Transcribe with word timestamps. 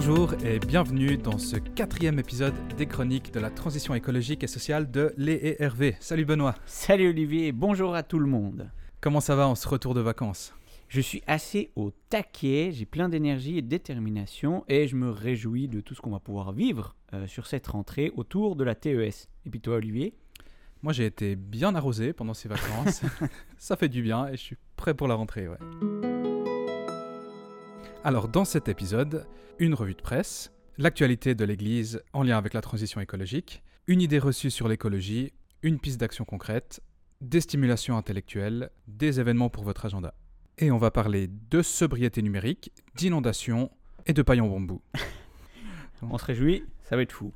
Bonjour 0.00 0.32
et 0.44 0.60
bienvenue 0.60 1.16
dans 1.16 1.38
ce 1.38 1.56
quatrième 1.56 2.20
épisode 2.20 2.54
des 2.76 2.86
chroniques 2.86 3.32
de 3.32 3.40
la 3.40 3.50
transition 3.50 3.96
écologique 3.96 4.44
et 4.44 4.46
sociale 4.46 4.92
de 4.92 5.12
Lé 5.16 5.32
et 5.32 5.60
Hervé. 5.60 5.96
Salut 5.98 6.24
Benoît. 6.24 6.54
Salut 6.66 7.08
Olivier, 7.08 7.50
bonjour 7.50 7.96
à 7.96 8.04
tout 8.04 8.20
le 8.20 8.28
monde. 8.28 8.70
Comment 9.00 9.18
ça 9.18 9.34
va 9.34 9.48
en 9.48 9.56
ce 9.56 9.66
retour 9.66 9.94
de 9.94 10.00
vacances? 10.00 10.54
Je 10.86 11.00
suis 11.00 11.20
assez 11.26 11.72
au 11.74 11.90
taquet, 12.10 12.70
j'ai 12.72 12.86
plein 12.86 13.08
d'énergie 13.08 13.58
et 13.58 13.62
de 13.62 13.66
détermination 13.66 14.64
et 14.68 14.86
je 14.86 14.94
me 14.94 15.10
réjouis 15.10 15.66
de 15.66 15.80
tout 15.80 15.96
ce 15.96 16.00
qu'on 16.00 16.12
va 16.12 16.20
pouvoir 16.20 16.52
vivre 16.52 16.94
euh, 17.12 17.26
sur 17.26 17.48
cette 17.48 17.66
rentrée 17.66 18.12
autour 18.14 18.54
de 18.54 18.62
la 18.62 18.76
TES. 18.76 19.26
Et 19.46 19.50
puis 19.50 19.60
toi 19.60 19.74
Olivier? 19.74 20.14
Moi 20.80 20.92
j'ai 20.92 21.06
été 21.06 21.34
bien 21.34 21.74
arrosé 21.74 22.12
pendant 22.12 22.34
ces 22.34 22.48
vacances. 22.48 23.02
ça 23.58 23.74
fait 23.74 23.88
du 23.88 24.02
bien 24.02 24.28
et 24.28 24.36
je 24.36 24.42
suis 24.42 24.56
prêt 24.76 24.94
pour 24.94 25.08
la 25.08 25.16
rentrée. 25.16 25.48
Ouais. 25.48 26.17
Alors 28.08 28.26
dans 28.26 28.46
cet 28.46 28.68
épisode, 28.68 29.26
une 29.58 29.74
revue 29.74 29.92
de 29.92 30.00
presse, 30.00 30.50
l'actualité 30.78 31.34
de 31.34 31.44
l'Église 31.44 32.02
en 32.14 32.22
lien 32.22 32.38
avec 32.38 32.54
la 32.54 32.62
transition 32.62 33.02
écologique, 33.02 33.62
une 33.86 34.00
idée 34.00 34.18
reçue 34.18 34.50
sur 34.50 34.66
l'écologie, 34.66 35.34
une 35.60 35.78
piste 35.78 36.00
d'action 36.00 36.24
concrète, 36.24 36.80
des 37.20 37.42
stimulations 37.42 37.98
intellectuelles, 37.98 38.70
des 38.86 39.20
événements 39.20 39.50
pour 39.50 39.62
votre 39.62 39.84
agenda. 39.84 40.14
Et 40.56 40.70
on 40.70 40.78
va 40.78 40.90
parler 40.90 41.28
de 41.50 41.60
sobriété 41.60 42.22
numérique, 42.22 42.72
d'inondation 42.94 43.70
et 44.06 44.14
de 44.14 44.22
paille 44.22 44.40
en 44.40 44.48
bambou. 44.48 44.80
On 46.00 46.16
se 46.16 46.24
réjouit, 46.24 46.64
ça 46.84 46.96
va 46.96 47.02
être 47.02 47.12
fou. 47.12 47.34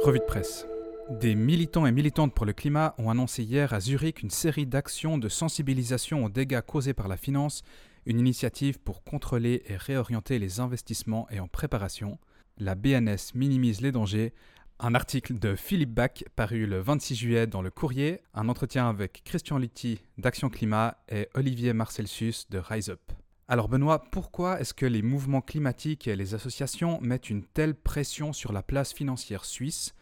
Revue 0.00 0.20
de 0.20 0.24
presse. 0.24 0.66
Des 1.10 1.34
militants 1.34 1.84
et 1.84 1.92
militantes 1.92 2.32
pour 2.32 2.46
le 2.46 2.54
climat 2.54 2.94
ont 2.96 3.10
annoncé 3.10 3.42
hier 3.42 3.74
à 3.74 3.80
Zurich 3.80 4.22
une 4.22 4.30
série 4.30 4.64
d'actions 4.64 5.18
de 5.18 5.28
sensibilisation 5.28 6.24
aux 6.24 6.30
dégâts 6.30 6.62
causés 6.62 6.94
par 6.94 7.08
la 7.08 7.18
finance, 7.18 7.62
une 8.06 8.18
initiative 8.18 8.78
pour 8.80 9.04
contrôler 9.04 9.62
et 9.66 9.76
réorienter 9.76 10.38
les 10.38 10.60
investissements 10.60 11.28
et 11.30 11.40
en 11.40 11.46
préparation. 11.46 12.18
La 12.56 12.74
BNS 12.74 13.34
minimise 13.34 13.82
les 13.82 13.92
dangers. 13.92 14.32
Un 14.78 14.94
article 14.94 15.38
de 15.38 15.54
Philippe 15.56 15.92
Bach 15.92 16.24
paru 16.36 16.64
le 16.64 16.80
26 16.80 17.14
juillet 17.14 17.46
dans 17.46 17.60
le 17.62 17.70
Courrier, 17.70 18.22
un 18.32 18.48
entretien 18.48 18.88
avec 18.88 19.22
Christian 19.24 19.58
Litti 19.58 20.00
d'Action 20.16 20.48
Climat 20.48 20.96
et 21.10 21.28
Olivier 21.34 21.74
Marcelsus 21.74 22.46
de 22.48 22.58
Rise 22.58 22.88
Up. 22.88 23.12
Alors 23.46 23.68
Benoît, 23.68 24.04
pourquoi 24.10 24.58
est-ce 24.58 24.72
que 24.72 24.86
les 24.86 25.02
mouvements 25.02 25.42
climatiques 25.42 26.08
et 26.08 26.16
les 26.16 26.34
associations 26.34 26.98
mettent 27.02 27.28
une 27.28 27.44
telle 27.44 27.74
pression 27.74 28.32
sur 28.32 28.54
la 28.54 28.62
place 28.62 28.94
financière 28.94 29.44
suisse? 29.44 29.94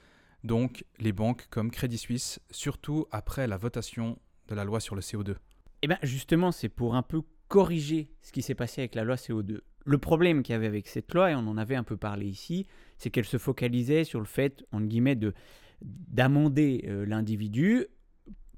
Donc 0.45 0.85
les 0.99 1.13
banques 1.13 1.47
comme 1.51 1.71
Crédit 1.71 1.99
Suisse, 1.99 2.41
surtout 2.51 3.07
après 3.11 3.47
la 3.47 3.57
votation 3.57 4.19
de 4.49 4.55
la 4.55 4.65
loi 4.65 4.81
sur 4.81 4.95
le 4.95 5.01
CO2 5.01 5.37
Eh 5.83 5.89
bien 5.89 5.99
justement, 6.03 6.53
c'est 6.53 6.69
pour 6.69 6.95
un 6.95 7.03
peu 7.03 7.23
corriger 7.49 8.11
ce 8.23 8.33
qui 8.33 8.43
s'est 8.43 8.55
passé 8.55 8.81
avec 8.81 8.95
la 8.95 9.05
loi 9.05 9.17
CO2. 9.17 9.61
Le 9.85 9.99
problème 9.99 10.43
qu'il 10.43 10.53
y 10.53 10.57
avait 10.57 10.67
avec 10.67 10.89
cette 10.89 11.13
loi, 11.13 11.31
et 11.31 11.35
on 11.35 11.47
en 11.47 11.59
avait 11.59 11.75
un 11.75 11.83
peu 11.83 11.97
parlé 11.97 12.27
ici, 12.27 12.67
c'est 12.99 13.11
qu'elle 13.11 13.25
se 13.25 13.37
focalisait 13.37 14.05
sur 14.05 14.21
le 14.21 14.27
fait, 14.27 14.65
en 14.73 14.81
guillemets, 14.81 15.17
de 15.17 15.35
d'amender 15.83 16.85
euh, 16.87 17.05
l'individu 17.05 17.87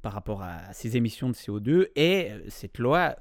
par 0.03 0.13
rapport 0.13 0.43
à 0.43 0.71
ses 0.75 0.98
émissions 0.98 1.31
de 1.31 1.35
CO2, 1.35 1.89
et 1.97 2.31
euh, 2.31 2.41
cette 2.48 2.79
loi 2.79 3.17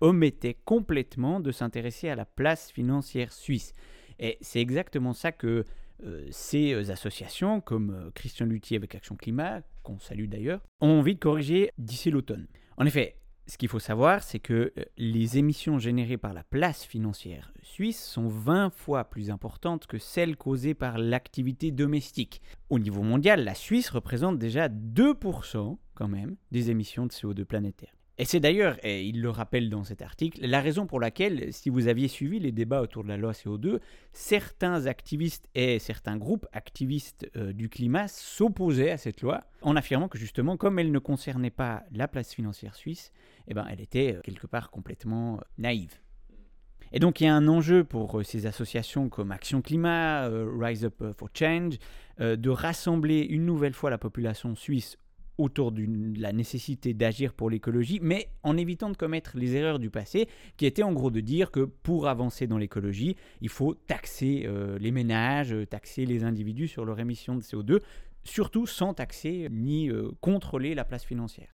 omettait 0.00 0.54
complètement 0.64 1.40
de 1.40 1.50
s'intéresser 1.50 2.08
à 2.08 2.14
la 2.14 2.24
place 2.24 2.70
financière 2.70 3.32
suisse. 3.32 3.74
Et 4.20 4.38
c'est 4.40 4.60
exactement 4.60 5.12
ça 5.12 5.32
que 5.32 5.64
euh, 6.04 6.26
ces 6.30 6.72
euh, 6.72 6.90
associations, 6.90 7.60
comme 7.60 7.90
euh, 7.90 8.10
Christian 8.14 8.46
Luthier 8.46 8.76
avec 8.76 8.94
Action 8.94 9.16
Climat, 9.16 9.62
qu'on 9.82 9.98
salue 9.98 10.26
d'ailleurs, 10.26 10.60
ont 10.80 10.98
envie 10.98 11.14
de 11.14 11.20
corriger 11.20 11.70
d'ici 11.78 12.10
l'automne. 12.10 12.46
En 12.76 12.86
effet, 12.86 13.16
ce 13.46 13.56
qu'il 13.56 13.68
faut 13.68 13.78
savoir, 13.78 14.22
c'est 14.22 14.38
que 14.38 14.72
les 14.98 15.38
émissions 15.38 15.78
générées 15.78 16.18
par 16.18 16.34
la 16.34 16.44
place 16.44 16.84
financière 16.84 17.52
suisse 17.62 18.04
sont 18.04 18.28
20 18.28 18.70
fois 18.70 19.04
plus 19.04 19.30
importantes 19.30 19.86
que 19.86 19.98
celles 19.98 20.36
causées 20.36 20.74
par 20.74 20.98
l'activité 20.98 21.70
domestique. 21.70 22.42
Au 22.68 22.78
niveau 22.78 23.02
mondial, 23.02 23.44
la 23.44 23.54
Suisse 23.54 23.88
représente 23.88 24.38
déjà 24.38 24.68
2% 24.68 25.78
quand 25.94 26.08
même 26.08 26.36
des 26.50 26.70
émissions 26.70 27.06
de 27.06 27.12
CO2 27.12 27.44
planétaires. 27.44 27.97
Et 28.20 28.24
c'est 28.24 28.40
d'ailleurs, 28.40 28.84
et 28.84 29.04
il 29.04 29.22
le 29.22 29.30
rappelle 29.30 29.70
dans 29.70 29.84
cet 29.84 30.02
article, 30.02 30.44
la 30.44 30.60
raison 30.60 30.86
pour 30.86 30.98
laquelle, 30.98 31.52
si 31.52 31.70
vous 31.70 31.86
aviez 31.86 32.08
suivi 32.08 32.40
les 32.40 32.50
débats 32.50 32.82
autour 32.82 33.04
de 33.04 33.08
la 33.08 33.16
loi 33.16 33.30
CO2, 33.30 33.78
certains 34.12 34.86
activistes 34.86 35.48
et 35.54 35.78
certains 35.78 36.16
groupes 36.16 36.44
activistes 36.52 37.30
euh, 37.36 37.52
du 37.52 37.68
climat 37.68 38.08
s'opposaient 38.08 38.90
à 38.90 38.96
cette 38.96 39.22
loi 39.22 39.44
en 39.62 39.76
affirmant 39.76 40.08
que 40.08 40.18
justement, 40.18 40.56
comme 40.56 40.80
elle 40.80 40.90
ne 40.90 40.98
concernait 40.98 41.50
pas 41.50 41.84
la 41.92 42.08
place 42.08 42.34
financière 42.34 42.74
suisse, 42.74 43.12
eh 43.46 43.54
ben, 43.54 43.64
elle 43.70 43.80
était 43.80 44.16
euh, 44.16 44.20
quelque 44.22 44.48
part 44.48 44.72
complètement 44.72 45.36
euh, 45.36 45.40
naïve. 45.56 45.94
Et 46.90 46.98
donc 46.98 47.20
il 47.20 47.24
y 47.24 47.28
a 47.28 47.34
un 47.36 47.46
enjeu 47.46 47.84
pour 47.84 48.24
ces 48.24 48.46
associations 48.46 49.10
comme 49.10 49.30
Action 49.30 49.60
Climat, 49.60 50.26
Rise 50.58 50.86
Up 50.86 51.04
for 51.18 51.28
Change, 51.34 51.76
de 52.18 52.48
rassembler 52.48 53.20
une 53.20 53.44
nouvelle 53.44 53.74
fois 53.74 53.90
la 53.90 53.98
population 53.98 54.56
suisse 54.56 54.96
autour 55.38 55.72
de 55.72 55.86
la 56.20 56.32
nécessité 56.32 56.94
d'agir 56.94 57.32
pour 57.32 57.48
l'écologie, 57.48 58.00
mais 58.02 58.28
en 58.42 58.56
évitant 58.56 58.90
de 58.90 58.96
commettre 58.96 59.36
les 59.36 59.54
erreurs 59.56 59.78
du 59.78 59.90
passé, 59.90 60.28
qui 60.56 60.66
étaient 60.66 60.82
en 60.82 60.92
gros 60.92 61.10
de 61.10 61.20
dire 61.20 61.50
que 61.50 61.60
pour 61.60 62.08
avancer 62.08 62.46
dans 62.46 62.58
l'écologie, 62.58 63.16
il 63.40 63.48
faut 63.48 63.74
taxer 63.74 64.44
euh, 64.46 64.78
les 64.78 64.90
ménages, 64.90 65.54
taxer 65.70 66.04
les 66.04 66.24
individus 66.24 66.68
sur 66.68 66.84
leur 66.84 66.98
émission 67.00 67.36
de 67.36 67.40
CO2, 67.40 67.80
surtout 68.24 68.66
sans 68.66 68.94
taxer 68.94 69.48
ni 69.50 69.90
euh, 69.90 70.10
contrôler 70.20 70.74
la 70.74 70.84
place 70.84 71.04
financière. 71.04 71.48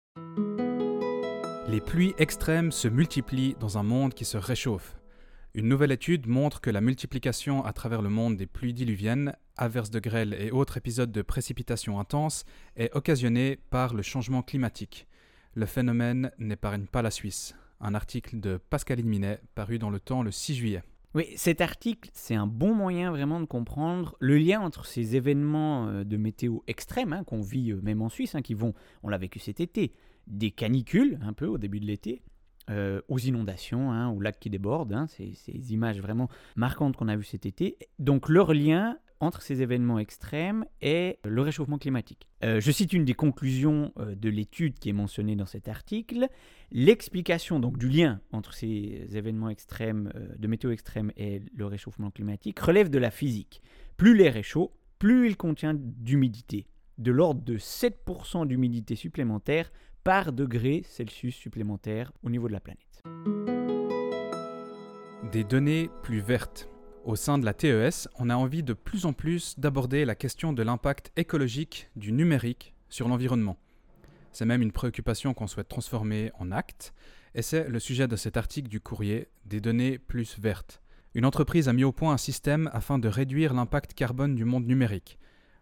Les 1.69 1.81
pluies 1.81 2.15
extrêmes 2.19 2.73
se 2.73 2.89
multiplient 2.89 3.57
dans 3.61 3.79
un 3.79 3.83
monde 3.83 4.15
qui 4.15 4.25
se 4.25 4.37
réchauffe. 4.37 4.97
Une 5.57 5.69
nouvelle 5.69 5.93
étude 5.93 6.27
montre 6.27 6.61
que 6.61 6.71
la 6.71 6.81
multiplication 6.81 7.65
à 7.65 7.73
travers 7.73 8.03
le 8.03 8.09
monde 8.09 8.37
des 8.37 8.47
pluies 8.47 8.75
diluviennes, 8.75 9.37
averses 9.57 9.91
de 9.91 10.01
grêle 10.01 10.35
et 10.35 10.51
autres 10.51 10.79
épisodes 10.79 11.13
de 11.13 11.23
précipitations 11.23 12.01
intenses 12.01 12.45
est 12.75 12.93
occasionnée 12.97 13.61
par 13.71 13.95
le 13.95 14.03
changement 14.03 14.43
climatique. 14.43 15.07
Le 15.55 15.67
phénomène 15.67 16.33
n'épargne 16.39 16.87
pas 16.87 17.03
la 17.03 17.13
Suisse. 17.13 17.55
Un 17.81 17.95
article 17.95 18.41
de 18.41 18.57
Pascaline 18.57 19.07
Minet 19.07 19.39
paru 19.55 19.79
dans 19.79 19.91
le 19.91 20.01
temps 20.01 20.25
le 20.25 20.33
6 20.33 20.57
juillet. 20.57 20.83
Oui, 21.15 21.27
cet 21.37 21.61
article, 21.61 22.11
c'est 22.13 22.35
un 22.35 22.49
bon 22.49 22.75
moyen 22.75 23.13
vraiment 23.13 23.39
de 23.39 23.45
comprendre 23.45 24.17
le 24.19 24.37
lien 24.37 24.61
entre 24.61 24.87
ces 24.87 25.15
événements 25.15 25.87
euh, 25.87 26.03
de 26.03 26.17
météo 26.17 26.59
extrêmes 26.67 27.13
hein, 27.13 27.23
qu'on 27.23 27.41
vit 27.41 27.71
euh, 27.71 27.81
même 27.81 28.03
en 28.03 28.09
Suisse, 28.09 28.35
hein, 28.35 28.43
qui 28.43 28.55
vont, 28.55 28.75
on 29.05 29.09
l'a 29.09 29.19
vécu 29.19 29.39
cet 29.39 29.61
été, 29.61 29.93
des 30.27 30.51
canicules 30.51 31.21
un 31.23 31.33
peu 31.33 31.47
au 31.47 31.59
début 31.59 31.79
de 31.79 31.87
l'été, 31.87 32.23
euh, 32.71 33.03
aux 33.09 33.19
inondations, 33.19 33.93
hein, 33.93 34.09
aux 34.09 34.21
lacs 34.21 34.41
qui 34.41 34.49
débordent, 34.49 34.95
hein, 34.95 35.07
ces, 35.07 35.35
images 35.73 36.01
vraiment 36.01 36.29
marquantes 36.57 36.97
qu'on 36.97 37.09
a 37.09 37.17
vues 37.17 37.25
cet 37.25 37.45
été. 37.45 37.77
Donc 37.99 38.29
leur 38.29 38.55
lien 38.55 38.99
entre 39.21 39.43
ces 39.43 39.63
événements 39.63 39.99
extrêmes 39.99 40.65
et 40.81 41.19
le 41.25 41.43
réchauffement 41.43 41.79
climatique. 41.79 42.27
Euh, 42.43 42.61
je 42.61 42.71
cite 42.71 42.93
une 42.93 43.05
des 43.05 43.15
conclusions 43.15 43.93
euh, 43.99 44.15
de 44.15 44.29
l'étude 44.29 44.79
qui 44.79 44.89
est 44.89 44.95
mentionnée 44.95 45.37
dans 45.37 45.47
cet 45.47 45.69
article. 45.69 46.29
L'explication 46.73 47.61
donc 47.61 47.79
du 47.79 47.89
lien 47.89 48.21
entre 48.33 48.55
ces 48.55 49.09
événements 49.13 49.51
extrêmes, 49.51 50.11
de 50.39 50.49
météo 50.49 50.71
extrême 50.71 51.13
et 51.17 51.43
le 51.55 51.67
réchauffement 51.67 52.11
climatique 52.11 52.59
relève 52.59 52.89
de 52.89 52.99
la 52.99 53.11
physique. 53.11 53.63
Plus 53.97 54.17
l'air 54.17 54.37
est 54.37 54.43
chaud, 54.43 54.73
plus 54.99 55.29
il 55.29 55.37
contient 55.37 55.75
d'humidité, 55.75 56.67
de 56.99 57.11
l'ordre 57.11 57.43
de 57.43 57.59
7% 57.59 58.47
d'humidité 58.47 58.97
supplémentaire 58.97 59.73
par 60.05 60.33
degré 60.33 60.83
Celsius 60.89 61.35
supplémentaire 61.35 62.13
au 62.23 62.31
niveau 62.31 62.49
de 62.49 62.53
la 62.53 62.61
planète. 62.61 63.03
Des 65.33 65.45
données 65.45 65.91
plus 66.03 66.21
vertes. 66.21 66.69
Au 67.05 67.17
sein 67.17 67.39
de 67.39 67.45
la 67.45 67.55
TES, 67.55 68.09
on 68.19 68.31
a 68.31 68.37
envie 68.37 68.63
de 68.63 68.73
plus 68.73 69.05
en 69.05 69.13
plus 69.13 69.59
d'aborder 69.59 70.05
la 70.05 70.15
question 70.15 70.53
de 70.53 70.63
l'impact 70.63 71.13
écologique 71.17 71.91
du 71.97 72.13
numérique 72.13 72.75
sur 72.89 73.09
l'environnement. 73.09 73.59
C'est 74.33 74.47
même 74.47 74.63
une 74.63 74.73
préoccupation 74.73 75.35
qu'on 75.35 75.47
souhaite 75.47 75.69
transformer 75.69 76.31
en 76.39 76.51
acte, 76.51 76.95
et 77.35 77.43
c'est 77.43 77.69
le 77.69 77.79
sujet 77.79 78.09
de 78.09 78.17
cet 78.17 78.37
article 78.37 78.69
du 78.69 78.81
courrier, 78.81 79.29
des 79.45 79.61
données 79.61 79.99
plus 79.99 80.39
vertes. 80.39 80.81
Une 81.15 81.27
entreprise 81.27 81.69
a 81.69 81.73
mis 81.73 81.85
au 81.85 81.93
point 81.93 82.13
un 82.13 82.19
système 82.19 82.69
afin 82.73 82.99
de 82.99 83.09
réduire 83.09 83.55
l'impact 83.55 83.95
carbone 83.95 84.35
du 84.35 84.45
monde 84.45 84.67
numérique. 84.67 85.19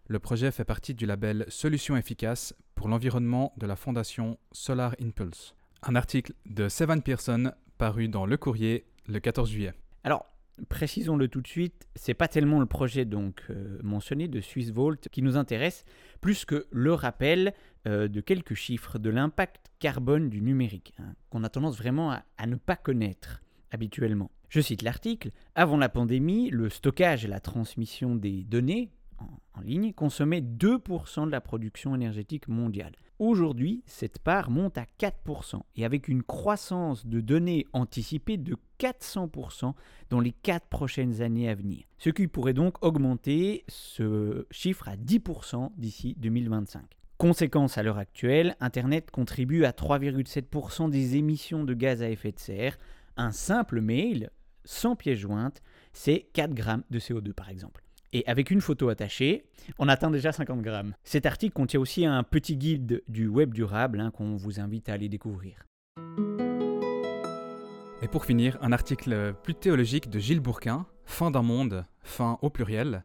Le 0.09 0.19
projet 0.19 0.51
fait 0.51 0.65
partie 0.65 0.95
du 0.95 1.07
label 1.07 1.45
Solutions 1.49 1.97
efficaces 1.97 2.55
pour 2.75 2.89
l'environnement 2.89 3.53
de 3.57 3.67
la 3.67 3.77
fondation 3.77 4.37
Solar 4.51 4.97
Impulse. 5.01 5.55
Un 5.83 5.95
article 5.95 6.33
de 6.45 6.69
Sevan 6.69 7.01
Pearson 7.01 7.53
paru 7.79 8.09
dans 8.09 8.27
Le 8.27 8.37
Courrier 8.37 8.85
le 9.07 9.21
14 9.21 9.51
juillet. 9.51 9.73
Alors, 10.03 10.27
précisons-le 10.69 11.29
tout 11.29 11.41
de 11.41 11.47
suite, 11.47 11.87
c'est 11.95 12.15
pas 12.15 12.29
tellement 12.29 12.59
le 12.59 12.67
projet 12.67 13.05
donc 13.05 13.43
euh, 13.51 13.79
mentionné 13.83 14.27
de 14.27 14.41
SwissVolt 14.41 15.09
qui 15.09 15.23
nous 15.23 15.37
intéresse, 15.37 15.85
plus 16.21 16.45
que 16.45 16.67
le 16.73 16.93
rappel 16.93 17.55
euh, 17.87 18.09
de 18.09 18.21
quelques 18.21 18.55
chiffres 18.55 18.99
de 18.99 19.09
l'impact 19.09 19.71
carbone 19.79 20.29
du 20.29 20.43
numérique, 20.43 20.95
hein, 20.99 21.15
qu'on 21.31 21.45
a 21.45 21.49
tendance 21.49 21.79
vraiment 21.79 22.11
à 22.11 22.47
ne 22.47 22.57
pas 22.57 22.77
connaître 22.77 23.41
habituellement. 23.71 24.31
Je 24.49 24.61
cite 24.61 24.83
l'article, 24.83 25.31
Avant 25.55 25.79
la 25.79 25.89
pandémie, 25.89 26.51
le 26.51 26.69
stockage 26.69 27.25
et 27.25 27.29
la 27.29 27.41
transmission 27.41 28.15
des 28.15 28.45
données 28.45 28.91
en, 29.55 29.61
ligne 29.61 29.93
consommait 29.93 30.41
2% 30.41 31.27
de 31.27 31.31
la 31.31 31.41
production 31.41 31.95
énergétique 31.95 32.49
mondiale. 32.49 32.93
Aujourd'hui, 33.19 33.85
cette 33.87 34.19
part 34.19 34.51
monte 34.51 34.79
à 34.79 34.87
4% 34.99 35.61
et 35.77 35.85
avec 35.85 36.09
une 36.09 36.23
croissance 36.23 37.07
de 37.07 37.21
données 37.21 37.67
anticipée 37.73 38.37
de 38.37 38.57
400% 38.81 39.75
dans 40.11 40.19
les 40.19 40.33
4 40.33 40.67
prochaines 40.67 41.23
années 41.23 41.49
à 41.49 41.55
venir. 41.55 41.85
Ce 41.99 42.11
qui 42.11 42.27
pourrait 42.27 42.55
donc 42.55 42.85
augmenter 42.85 43.65
ce 43.69 44.47
chiffre 44.51 44.89
à 44.89 44.97
10% 44.97 45.71
d'ici 45.77 46.17
2025. 46.19 46.83
Conséquence 47.19 47.79
à 47.79 47.85
l'heure 47.85 47.99
actuelle, 47.99 48.57
Internet 48.59 49.13
contribue 49.13 49.65
à 49.65 49.71
3,7% 49.71 50.91
des 50.91 51.15
émissions 51.17 51.63
de 51.63 51.75
gaz 51.75 52.03
à 52.03 52.11
effet 52.11 52.33
de 52.33 52.41
serre. 52.41 52.77
Un 53.17 53.31
simple 53.31 53.81
mail, 53.81 54.31
sans 54.65 54.97
pièce 54.97 55.21
jointe, 55.21 55.63
c'est 55.93 56.27
4 56.33 56.53
grammes 56.53 56.83
de 56.91 56.99
CO2 56.99 57.33
par 57.33 57.49
exemple. 57.49 57.85
Et 58.15 58.25
avec 58.27 58.51
une 58.51 58.61
photo 58.61 58.91
attachée, 58.91 59.45
on 59.79 59.89
atteint 59.89 60.11
déjà 60.11 60.33
50 60.33 60.61
grammes. 60.61 60.95
Cet 61.03 61.25
article 61.25 61.55
contient 61.55 61.81
aussi 61.81 62.05
un 62.05 62.23
petit 62.23 62.57
guide 62.57 63.03
du 63.09 63.27
web 63.27 63.55
durable 63.55 64.01
hein, 64.01 64.11
qu'on 64.11 64.37
vous 64.37 64.61
invite 64.61 64.91
à 64.91 64.93
aller 64.93 65.09
découvrir. 65.09 65.67
Et 68.03 68.09
pour 68.09 68.27
finir, 68.27 68.59
un 68.61 68.73
article 68.73 69.35
plus 69.43 69.55
théologique 69.55 70.11
de 70.11 70.19
Gilles 70.19 70.41
Bourquin, 70.41 70.87
Fin 71.05 71.31
d'un 71.31 71.43
monde, 71.43 71.85
fin 72.03 72.39
au 72.43 72.51
pluriel. 72.51 73.05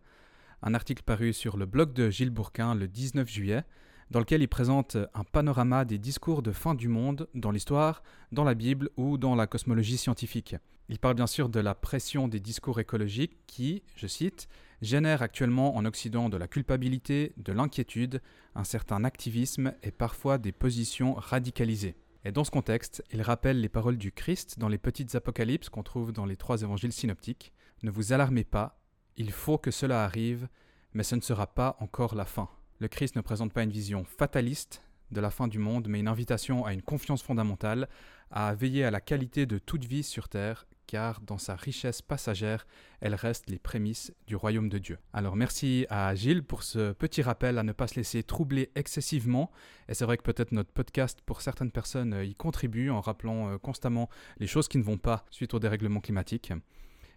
Un 0.61 0.73
article 0.73 1.03
paru 1.03 1.33
sur 1.33 1.57
le 1.57 1.65
blog 1.65 1.93
de 1.93 2.09
Gilles 2.09 2.29
Bourquin 2.29 2.75
le 2.75 2.87
19 2.87 3.29
juillet, 3.29 3.63
dans 4.11 4.19
lequel 4.19 4.41
il 4.41 4.47
présente 4.47 4.97
un 5.13 5.23
panorama 5.23 5.83
des 5.83 5.97
discours 5.97 6.41
de 6.41 6.51
fin 6.51 6.73
du 6.73 6.87
monde 6.87 7.27
dans 7.33 7.51
l'histoire, 7.51 8.03
dans 8.31 8.43
la 8.43 8.53
Bible 8.53 8.89
ou 8.97 9.17
dans 9.17 9.35
la 9.35 9.47
cosmologie 9.47 9.97
scientifique. 9.97 10.55
Il 10.89 10.99
parle 10.99 11.15
bien 11.15 11.27
sûr 11.27 11.49
de 11.49 11.59
la 11.59 11.75
pression 11.75 12.27
des 12.27 12.39
discours 12.39 12.79
écologiques 12.79 13.37
qui, 13.45 13.83
je 13.95 14.07
cite, 14.07 14.47
génère 14.81 15.21
actuellement 15.21 15.75
en 15.75 15.85
Occident 15.85 16.29
de 16.29 16.37
la 16.37 16.47
culpabilité, 16.47 17.33
de 17.37 17.53
l'inquiétude, 17.53 18.21
un 18.55 18.63
certain 18.63 19.03
activisme 19.03 19.73
et 19.83 19.91
parfois 19.91 20.37
des 20.37 20.51
positions 20.51 21.13
radicalisées. 21.15 21.95
Et 22.25 22.31
dans 22.31 22.43
ce 22.43 22.51
contexte, 22.51 23.03
il 23.11 23.21
rappelle 23.21 23.61
les 23.61 23.69
paroles 23.69 23.97
du 23.97 24.11
Christ 24.11 24.59
dans 24.59 24.67
les 24.67 24.77
petites 24.77 25.15
apocalypses 25.15 25.69
qu'on 25.69 25.83
trouve 25.83 26.11
dans 26.11 26.25
les 26.25 26.35
trois 26.35 26.61
évangiles 26.61 26.91
synoptiques. 26.91 27.53
Ne 27.83 27.91
vous 27.91 28.11
alarmez 28.11 28.43
pas, 28.43 28.79
il 29.15 29.31
faut 29.31 29.57
que 29.57 29.71
cela 29.71 30.03
arrive, 30.03 30.47
mais 30.93 31.03
ce 31.03 31.15
ne 31.15 31.21
sera 31.21 31.47
pas 31.47 31.77
encore 31.79 32.15
la 32.15 32.25
fin. 32.25 32.49
Le 32.79 32.87
Christ 32.87 33.15
ne 33.15 33.21
présente 33.21 33.53
pas 33.53 33.63
une 33.63 33.71
vision 33.71 34.03
fataliste 34.03 34.83
de 35.11 35.21
la 35.21 35.31
fin 35.31 35.47
du 35.47 35.57
monde, 35.57 35.87
mais 35.87 35.99
une 35.99 36.07
invitation 36.07 36.65
à 36.65 36.73
une 36.73 36.81
confiance 36.81 37.23
fondamentale, 37.23 37.87
à 38.29 38.53
veiller 38.53 38.83
à 38.83 38.91
la 38.91 39.01
qualité 39.01 39.45
de 39.45 39.57
toute 39.57 39.85
vie 39.85 40.03
sur 40.03 40.27
terre 40.27 40.67
car 40.87 41.21
dans 41.21 41.37
sa 41.37 41.55
richesse 41.55 42.01
passagère, 42.01 42.65
elle 43.01 43.13
reste 43.13 43.49
les 43.49 43.59
prémices 43.59 44.13
du 44.25 44.35
royaume 44.35 44.69
de 44.69 44.77
Dieu. 44.77 44.97
Alors 45.13 45.35
merci 45.35 45.85
à 45.89 46.15
Gilles 46.15 46.43
pour 46.43 46.63
ce 46.63 46.93
petit 46.93 47.21
rappel 47.21 47.57
à 47.57 47.63
ne 47.63 47.73
pas 47.73 47.87
se 47.87 47.95
laisser 47.95 48.23
troubler 48.23 48.71
excessivement. 48.75 49.51
Et 49.89 49.93
c'est 49.93 50.05
vrai 50.05 50.17
que 50.17 50.23
peut-être 50.23 50.53
notre 50.53 50.71
podcast, 50.71 51.19
pour 51.25 51.41
certaines 51.41 51.71
personnes, 51.71 52.13
euh, 52.13 52.25
y 52.25 52.33
contribue 52.33 52.89
en 52.89 53.01
rappelant 53.01 53.51
euh, 53.51 53.57
constamment 53.57 54.09
les 54.39 54.47
choses 54.47 54.67
qui 54.67 54.77
ne 54.77 54.83
vont 54.83 54.97
pas 54.97 55.25
suite 55.29 55.53
au 55.53 55.59
dérèglement 55.59 55.99
climatique. 55.99 56.51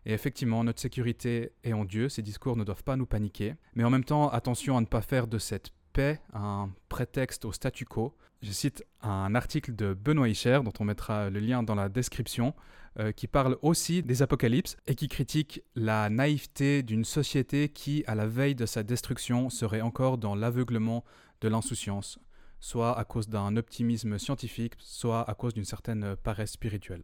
Et 0.06 0.12
effectivement, 0.12 0.64
notre 0.64 0.80
sécurité 0.80 1.52
est 1.62 1.72
en 1.72 1.84
Dieu, 1.84 2.08
ces 2.08 2.22
discours 2.22 2.56
ne 2.56 2.64
doivent 2.64 2.84
pas 2.84 2.96
nous 2.96 3.06
paniquer. 3.06 3.54
Mais 3.74 3.84
en 3.84 3.90
même 3.90 4.04
temps, 4.04 4.30
attention 4.30 4.76
à 4.76 4.80
ne 4.80 4.86
pas 4.86 5.02
faire 5.02 5.26
de 5.26 5.38
cette 5.38 5.70
paix 5.92 6.20
un 6.32 6.70
prétexte 6.88 7.44
au 7.44 7.52
statu 7.52 7.84
quo. 7.84 8.16
Je 8.42 8.52
cite 8.52 8.84
un 9.02 9.34
article 9.34 9.74
de 9.74 9.92
Benoît 9.92 10.28
Hicher, 10.28 10.60
dont 10.64 10.72
on 10.80 10.84
mettra 10.84 11.28
le 11.28 11.40
lien 11.40 11.62
dans 11.62 11.74
la 11.74 11.88
description, 11.88 12.54
euh, 12.98 13.12
qui 13.12 13.26
parle 13.26 13.56
aussi 13.62 14.02
des 14.02 14.22
apocalypses 14.22 14.76
et 14.86 14.94
qui 14.94 15.08
critique 15.08 15.62
la 15.76 16.10
naïveté 16.10 16.82
d'une 16.82 17.04
société 17.04 17.68
qui, 17.68 18.02
à 18.06 18.14
la 18.14 18.26
veille 18.26 18.54
de 18.54 18.66
sa 18.66 18.82
destruction, 18.82 19.50
serait 19.50 19.80
encore 19.80 20.18
dans 20.18 20.34
l'aveuglement 20.34 21.04
de 21.40 21.48
l'insouciance, 21.48 22.18
soit 22.58 22.98
à 22.98 23.04
cause 23.04 23.28
d'un 23.28 23.56
optimisme 23.56 24.18
scientifique, 24.18 24.74
soit 24.78 25.28
à 25.28 25.34
cause 25.34 25.54
d'une 25.54 25.64
certaine 25.64 26.16
paresse 26.16 26.52
spirituelle. 26.52 27.02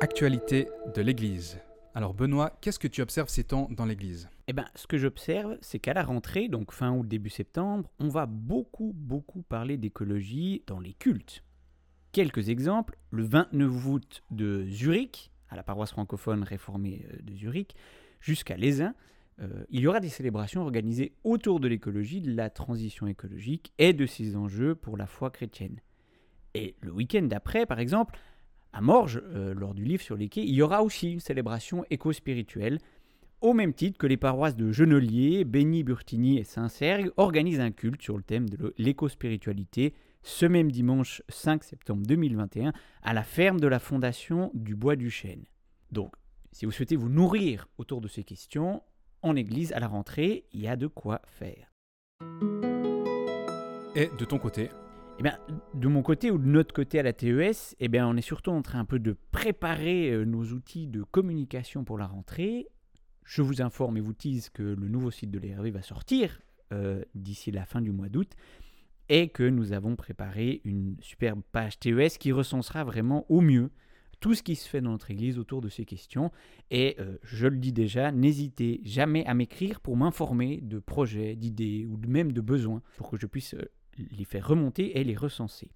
Actualité 0.00 0.68
de 0.94 1.02
l'Église. 1.02 1.58
Alors 1.96 2.12
Benoît, 2.12 2.58
qu'est-ce 2.60 2.80
que 2.80 2.88
tu 2.88 3.02
observes 3.02 3.28
ces 3.28 3.44
temps 3.44 3.68
dans 3.70 3.86
l'Église? 3.86 4.28
Eh 4.48 4.52
bien, 4.52 4.66
ce 4.74 4.88
que 4.88 4.98
j'observe, 4.98 5.56
c'est 5.60 5.78
qu'à 5.78 5.94
la 5.94 6.02
rentrée, 6.02 6.48
donc 6.48 6.72
fin 6.72 6.90
août, 6.90 7.06
début 7.06 7.30
septembre, 7.30 7.88
on 8.00 8.08
va 8.08 8.26
beaucoup, 8.26 8.92
beaucoup 8.96 9.42
parler 9.42 9.76
d'écologie 9.76 10.64
dans 10.66 10.80
les 10.80 10.92
cultes. 10.94 11.44
Quelques 12.10 12.48
exemples, 12.48 12.98
le 13.10 13.22
29 13.22 13.86
août 13.86 14.22
de 14.32 14.66
Zurich, 14.66 15.30
à 15.48 15.54
la 15.54 15.62
paroisse 15.62 15.92
francophone 15.92 16.42
réformée 16.42 17.06
euh, 17.12 17.22
de 17.22 17.32
Zurich, 17.32 17.76
jusqu'à 18.18 18.56
l'Aisin, 18.56 18.96
euh, 19.40 19.64
il 19.70 19.80
y 19.80 19.86
aura 19.86 20.00
des 20.00 20.08
célébrations 20.08 20.62
organisées 20.62 21.14
autour 21.22 21.60
de 21.60 21.68
l'écologie, 21.68 22.20
de 22.20 22.34
la 22.34 22.50
transition 22.50 23.06
écologique 23.06 23.72
et 23.78 23.92
de 23.92 24.06
ses 24.06 24.34
enjeux 24.34 24.74
pour 24.74 24.96
la 24.96 25.06
foi 25.06 25.30
chrétienne. 25.30 25.78
Et 26.54 26.74
le 26.80 26.90
week-end 26.90 27.22
d'après, 27.22 27.66
par 27.66 27.78
exemple, 27.78 28.18
à 28.74 28.80
Morges, 28.80 29.22
euh, 29.24 29.54
lors 29.54 29.72
du 29.72 29.84
livre 29.84 30.02
sur 30.02 30.16
les 30.16 30.28
quais, 30.28 30.42
il 30.42 30.54
y 30.54 30.60
aura 30.60 30.82
aussi 30.82 31.12
une 31.12 31.20
célébration 31.20 31.84
éco-spirituelle, 31.90 32.80
au 33.40 33.52
même 33.52 33.72
titre 33.72 33.98
que 33.98 34.06
les 34.06 34.16
paroisses 34.16 34.56
de 34.56 34.72
Genelier, 34.72 35.44
Béni, 35.44 35.84
Burtigny 35.84 36.38
et 36.38 36.44
Saint-Sergue 36.44 37.12
organisent 37.16 37.60
un 37.60 37.70
culte 37.70 38.02
sur 38.02 38.16
le 38.16 38.22
thème 38.22 38.48
de 38.48 38.74
l'éco-spiritualité 38.76 39.94
ce 40.22 40.46
même 40.46 40.72
dimanche 40.72 41.22
5 41.28 41.62
septembre 41.62 42.02
2021 42.06 42.72
à 43.02 43.12
la 43.12 43.22
ferme 43.22 43.60
de 43.60 43.68
la 43.68 43.78
Fondation 43.78 44.50
du 44.54 44.74
Bois 44.74 44.96
du 44.96 45.10
Chêne. 45.10 45.44
Donc, 45.92 46.12
si 46.50 46.64
vous 46.64 46.72
souhaitez 46.72 46.96
vous 46.96 47.10
nourrir 47.10 47.68
autour 47.78 48.00
de 48.00 48.08
ces 48.08 48.24
questions, 48.24 48.82
en 49.22 49.36
église 49.36 49.72
à 49.72 49.80
la 49.80 49.86
rentrée, 49.88 50.46
il 50.52 50.62
y 50.62 50.68
a 50.68 50.76
de 50.76 50.86
quoi 50.86 51.20
faire. 51.26 51.70
Et 53.94 54.10
de 54.18 54.24
ton 54.24 54.38
côté, 54.38 54.70
eh 55.18 55.22
bien, 55.22 55.38
de 55.74 55.86
mon 55.86 56.02
côté 56.02 56.30
ou 56.30 56.38
de 56.38 56.46
notre 56.46 56.74
côté 56.74 56.98
à 56.98 57.02
la 57.02 57.12
TES, 57.12 57.76
eh 57.78 57.88
bien, 57.88 58.08
on 58.08 58.16
est 58.16 58.22
surtout 58.22 58.50
en 58.50 58.62
train 58.62 58.80
un 58.80 58.84
peu 58.84 58.98
de 58.98 59.16
préparer 59.30 60.10
euh, 60.10 60.24
nos 60.24 60.44
outils 60.46 60.88
de 60.88 61.04
communication 61.04 61.84
pour 61.84 61.98
la 61.98 62.06
rentrée. 62.06 62.66
Je 63.22 63.40
vous 63.40 63.62
informe 63.62 63.96
et 63.96 64.00
vous 64.00 64.12
tease 64.12 64.50
que 64.50 64.62
le 64.62 64.88
nouveau 64.88 65.12
site 65.12 65.30
de 65.30 65.38
l'ERV 65.38 65.68
va 65.68 65.82
sortir 65.82 66.40
euh, 66.72 67.02
d'ici 67.14 67.52
la 67.52 67.64
fin 67.64 67.80
du 67.80 67.92
mois 67.92 68.08
d'août 68.08 68.32
et 69.08 69.28
que 69.28 69.44
nous 69.44 69.72
avons 69.72 69.94
préparé 69.94 70.60
une 70.64 70.96
superbe 71.00 71.42
page 71.52 71.78
TES 71.78 72.18
qui 72.18 72.32
recensera 72.32 72.82
vraiment 72.82 73.24
au 73.28 73.40
mieux 73.40 73.70
tout 74.18 74.34
ce 74.34 74.42
qui 74.42 74.56
se 74.56 74.68
fait 74.68 74.80
dans 74.80 74.90
notre 74.90 75.10
Église 75.10 75.38
autour 75.38 75.60
de 75.60 75.68
ces 75.68 75.84
questions. 75.84 76.32
Et 76.70 76.96
euh, 76.98 77.18
je 77.22 77.46
le 77.46 77.58
dis 77.58 77.72
déjà, 77.72 78.10
n'hésitez 78.10 78.80
jamais 78.82 79.24
à 79.26 79.34
m'écrire 79.34 79.80
pour 79.80 79.96
m'informer 79.96 80.60
de 80.60 80.80
projets, 80.80 81.36
d'idées 81.36 81.86
ou 81.86 82.00
même 82.08 82.32
de 82.32 82.40
besoins 82.40 82.82
pour 82.96 83.10
que 83.10 83.16
je 83.16 83.26
puisse 83.26 83.54
les 83.96 84.24
faire 84.24 84.46
remonter 84.46 84.98
et 84.98 85.04
les 85.04 85.16
recenser. 85.16 85.70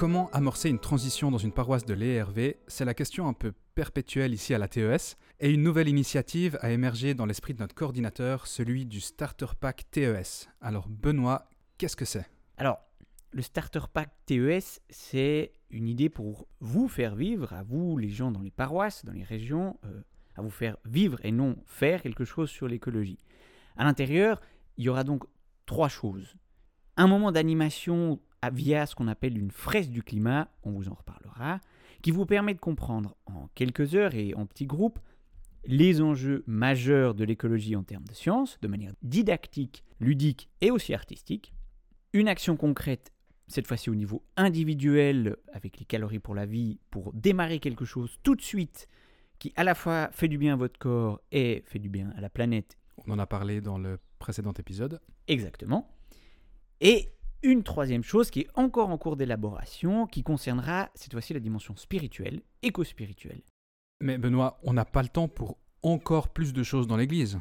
Comment 0.00 0.30
amorcer 0.30 0.70
une 0.70 0.78
transition 0.78 1.30
dans 1.30 1.36
une 1.36 1.52
paroisse 1.52 1.84
de 1.84 1.92
l'ERV 1.92 2.54
C'est 2.68 2.86
la 2.86 2.94
question 2.94 3.28
un 3.28 3.34
peu 3.34 3.52
perpétuelle 3.74 4.32
ici 4.32 4.54
à 4.54 4.58
la 4.58 4.66
TES. 4.66 5.18
Et 5.40 5.50
une 5.52 5.62
nouvelle 5.62 5.88
initiative 5.88 6.58
a 6.62 6.70
émergé 6.70 7.12
dans 7.12 7.26
l'esprit 7.26 7.52
de 7.52 7.58
notre 7.58 7.74
coordinateur, 7.74 8.46
celui 8.46 8.86
du 8.86 9.00
Starter 9.00 9.48
Pack 9.60 9.90
TES. 9.90 10.48
Alors 10.62 10.88
Benoît, 10.88 11.50
qu'est-ce 11.76 11.96
que 11.96 12.06
c'est? 12.06 12.24
Alors, 12.56 12.78
le 13.32 13.42
Starter 13.42 13.82
Pack 13.92 14.10
TES, 14.24 14.80
c'est 14.88 15.52
une 15.68 15.86
idée 15.86 16.08
pour 16.08 16.48
vous 16.60 16.88
faire 16.88 17.14
vivre, 17.14 17.52
à 17.52 17.62
vous 17.62 17.98
les 17.98 18.08
gens 18.08 18.30
dans 18.30 18.40
les 18.40 18.50
paroisses, 18.50 19.04
dans 19.04 19.12
les 19.12 19.22
régions, 19.22 19.78
euh, 19.84 20.00
à 20.34 20.40
vous 20.40 20.48
faire 20.48 20.78
vivre 20.86 21.18
et 21.24 21.30
non 21.30 21.56
faire 21.66 22.00
quelque 22.00 22.24
chose 22.24 22.48
sur 22.48 22.68
l'écologie. 22.68 23.18
À 23.76 23.84
l'intérieur, 23.84 24.40
il 24.78 24.84
y 24.84 24.88
aura 24.88 25.04
donc 25.04 25.24
trois 25.70 25.88
choses. 25.88 26.34
Un 26.96 27.06
moment 27.06 27.30
d'animation 27.30 28.18
via 28.52 28.86
ce 28.86 28.96
qu'on 28.96 29.06
appelle 29.06 29.38
une 29.38 29.52
fresque 29.52 29.90
du 29.90 30.02
climat, 30.02 30.48
on 30.64 30.72
vous 30.72 30.88
en 30.88 30.94
reparlera, 30.94 31.60
qui 32.02 32.10
vous 32.10 32.26
permet 32.26 32.54
de 32.54 32.58
comprendre 32.58 33.16
en 33.26 33.46
quelques 33.54 33.94
heures 33.94 34.16
et 34.16 34.34
en 34.34 34.46
petits 34.46 34.66
groupes 34.66 34.98
les 35.64 36.00
enjeux 36.00 36.42
majeurs 36.48 37.14
de 37.14 37.22
l'écologie 37.22 37.76
en 37.76 37.84
termes 37.84 38.02
de 38.02 38.14
sciences, 38.14 38.58
de 38.60 38.66
manière 38.66 38.94
didactique, 39.02 39.84
ludique 40.00 40.48
et 40.60 40.72
aussi 40.72 40.92
artistique. 40.92 41.54
Une 42.14 42.26
action 42.26 42.56
concrète, 42.56 43.12
cette 43.46 43.68
fois-ci 43.68 43.90
au 43.90 43.94
niveau 43.94 44.24
individuel, 44.36 45.36
avec 45.52 45.78
les 45.78 45.84
calories 45.84 46.18
pour 46.18 46.34
la 46.34 46.46
vie, 46.46 46.80
pour 46.90 47.12
démarrer 47.12 47.60
quelque 47.60 47.84
chose 47.84 48.18
tout 48.24 48.34
de 48.34 48.42
suite 48.42 48.88
qui 49.38 49.52
à 49.54 49.62
la 49.62 49.76
fois 49.76 50.10
fait 50.10 50.26
du 50.26 50.36
bien 50.36 50.54
à 50.54 50.56
votre 50.56 50.80
corps 50.80 51.20
et 51.30 51.62
fait 51.66 51.78
du 51.78 51.90
bien 51.90 52.12
à 52.16 52.20
la 52.20 52.28
planète. 52.28 52.76
On 53.06 53.12
en 53.12 53.20
a 53.20 53.26
parlé 53.26 53.60
dans 53.60 53.78
le 53.78 54.00
précédent 54.18 54.52
épisode. 54.52 55.00
Exactement. 55.30 55.88
Et 56.80 57.08
une 57.42 57.62
troisième 57.62 58.02
chose 58.02 58.30
qui 58.30 58.40
est 58.40 58.48
encore 58.54 58.90
en 58.90 58.98
cours 58.98 59.16
d'élaboration, 59.16 60.06
qui 60.06 60.24
concernera 60.24 60.90
cette 60.94 61.12
fois-ci 61.12 61.32
la 61.32 61.40
dimension 61.40 61.76
spirituelle, 61.76 62.42
éco-spirituelle. 62.62 63.42
Mais 64.00 64.18
Benoît, 64.18 64.58
on 64.64 64.72
n'a 64.72 64.84
pas 64.84 65.02
le 65.02 65.08
temps 65.08 65.28
pour 65.28 65.56
encore 65.82 66.30
plus 66.30 66.52
de 66.52 66.62
choses 66.64 66.86
dans 66.88 66.96
l'Église. 66.96 67.38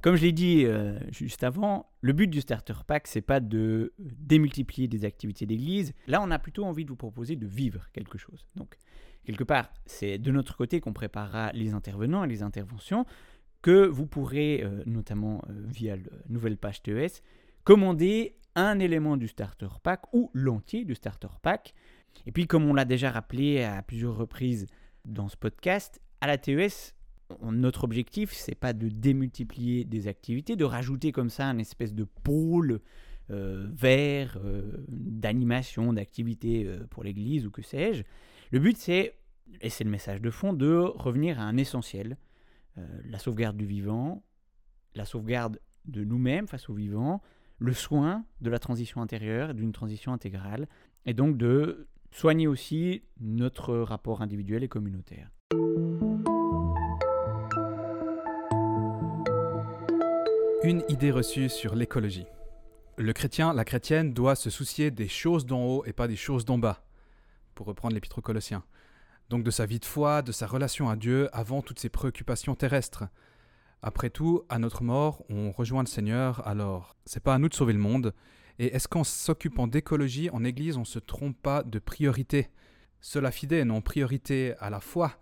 Comme 0.00 0.14
je 0.14 0.22
l'ai 0.22 0.32
dit 0.32 0.64
euh, 0.64 0.96
juste 1.10 1.42
avant, 1.42 1.90
le 2.02 2.12
but 2.12 2.28
du 2.28 2.40
Starter 2.40 2.74
Pack, 2.86 3.08
c'est 3.08 3.20
pas 3.20 3.40
de 3.40 3.92
démultiplier 3.98 4.86
des 4.86 5.04
activités 5.04 5.44
d'Église. 5.44 5.92
Là, 6.06 6.22
on 6.22 6.30
a 6.30 6.38
plutôt 6.38 6.64
envie 6.64 6.84
de 6.84 6.90
vous 6.90 6.96
proposer 6.96 7.34
de 7.34 7.48
vivre 7.48 7.90
quelque 7.92 8.16
chose. 8.16 8.46
Donc, 8.54 8.76
quelque 9.24 9.42
part, 9.42 9.72
c'est 9.86 10.18
de 10.18 10.30
notre 10.30 10.56
côté 10.56 10.80
qu'on 10.80 10.92
préparera 10.92 11.50
les 11.52 11.74
intervenants 11.74 12.22
et 12.22 12.28
les 12.28 12.44
interventions 12.44 13.06
que 13.62 13.86
vous 13.86 14.06
pourrez, 14.06 14.62
euh, 14.62 14.82
notamment 14.86 15.42
euh, 15.48 15.52
via 15.66 15.96
la 15.96 16.02
nouvelle 16.28 16.56
page 16.56 16.82
TES, 16.82 17.22
commander 17.64 18.36
un 18.54 18.78
élément 18.78 19.16
du 19.16 19.28
starter 19.28 19.68
pack 19.82 20.02
ou 20.12 20.30
l'entier 20.32 20.84
du 20.84 20.94
starter 20.94 21.28
pack. 21.42 21.74
Et 22.26 22.32
puis, 22.32 22.46
comme 22.46 22.64
on 22.64 22.74
l'a 22.74 22.84
déjà 22.84 23.10
rappelé 23.10 23.62
à 23.62 23.82
plusieurs 23.82 24.16
reprises 24.16 24.66
dans 25.04 25.28
ce 25.28 25.36
podcast, 25.36 26.00
à 26.20 26.26
la 26.26 26.38
TES, 26.38 26.94
notre 27.42 27.84
objectif, 27.84 28.32
c'est 28.32 28.54
pas 28.54 28.72
de 28.72 28.88
démultiplier 28.88 29.84
des 29.84 30.08
activités, 30.08 30.56
de 30.56 30.64
rajouter 30.64 31.12
comme 31.12 31.30
ça 31.30 31.46
un 31.46 31.58
espèce 31.58 31.94
de 31.94 32.04
pôle 32.04 32.80
euh, 33.30 33.68
vert 33.70 34.38
d'animation, 34.88 35.92
d'activité 35.92 36.66
pour 36.90 37.04
l'église 37.04 37.46
ou 37.46 37.50
que 37.50 37.62
sais-je. 37.62 38.02
Le 38.50 38.58
but, 38.58 38.76
c'est, 38.78 39.14
et 39.60 39.68
c'est 39.68 39.84
le 39.84 39.90
message 39.90 40.22
de 40.22 40.30
fond, 40.30 40.54
de 40.54 40.74
revenir 40.74 41.38
à 41.38 41.42
un 41.42 41.58
essentiel, 41.58 42.16
la 43.04 43.18
sauvegarde 43.18 43.56
du 43.56 43.66
vivant, 43.66 44.22
la 44.94 45.04
sauvegarde 45.04 45.60
de 45.86 46.04
nous-mêmes 46.04 46.46
face 46.46 46.68
au 46.68 46.74
vivant, 46.74 47.22
le 47.58 47.72
soin 47.72 48.24
de 48.40 48.50
la 48.50 48.58
transition 48.58 49.02
intérieure, 49.02 49.54
d'une 49.54 49.72
transition 49.72 50.12
intégrale, 50.12 50.68
et 51.06 51.14
donc 51.14 51.36
de 51.36 51.88
soigner 52.10 52.46
aussi 52.46 53.02
notre 53.20 53.76
rapport 53.76 54.22
individuel 54.22 54.62
et 54.62 54.68
communautaire. 54.68 55.30
Une 60.64 60.82
idée 60.88 61.10
reçue 61.10 61.48
sur 61.48 61.74
l'écologie. 61.74 62.26
Le 62.96 63.12
chrétien, 63.12 63.54
la 63.54 63.64
chrétienne 63.64 64.12
doit 64.12 64.34
se 64.34 64.50
soucier 64.50 64.90
des 64.90 65.08
choses 65.08 65.46
d'en 65.46 65.64
haut 65.64 65.84
et 65.84 65.92
pas 65.92 66.08
des 66.08 66.16
choses 66.16 66.44
d'en 66.44 66.58
bas, 66.58 66.84
pour 67.54 67.66
reprendre 67.66 67.94
l'épître 67.94 68.18
aux 68.18 68.22
Colossiens 68.22 68.64
donc 69.28 69.44
de 69.44 69.50
sa 69.50 69.66
vie 69.66 69.78
de 69.78 69.84
foi, 69.84 70.22
de 70.22 70.32
sa 70.32 70.46
relation 70.46 70.88
à 70.88 70.96
Dieu, 70.96 71.28
avant 71.32 71.62
toutes 71.62 71.78
ses 71.78 71.88
préoccupations 71.88 72.54
terrestres. 72.54 73.04
Après 73.82 74.10
tout, 74.10 74.42
à 74.48 74.58
notre 74.58 74.82
mort, 74.82 75.24
on 75.28 75.52
rejoint 75.52 75.82
le 75.82 75.88
Seigneur, 75.88 76.46
alors 76.46 76.96
c'est 77.04 77.22
pas 77.22 77.34
à 77.34 77.38
nous 77.38 77.48
de 77.48 77.54
sauver 77.54 77.72
le 77.72 77.78
monde. 77.78 78.14
Et 78.58 78.74
est-ce 78.74 78.88
qu'en 78.88 79.04
s'occupant 79.04 79.68
d'écologie 79.68 80.30
en 80.30 80.42
Église, 80.44 80.76
on 80.76 80.84
se 80.84 80.98
trompe 80.98 81.40
pas 81.40 81.62
de 81.62 81.78
priorité? 81.78 82.48
Cela 83.00 83.30
fidèle, 83.30 83.68
non 83.68 83.80
priorité 83.80 84.54
à 84.58 84.70
la 84.70 84.80
foi. 84.80 85.18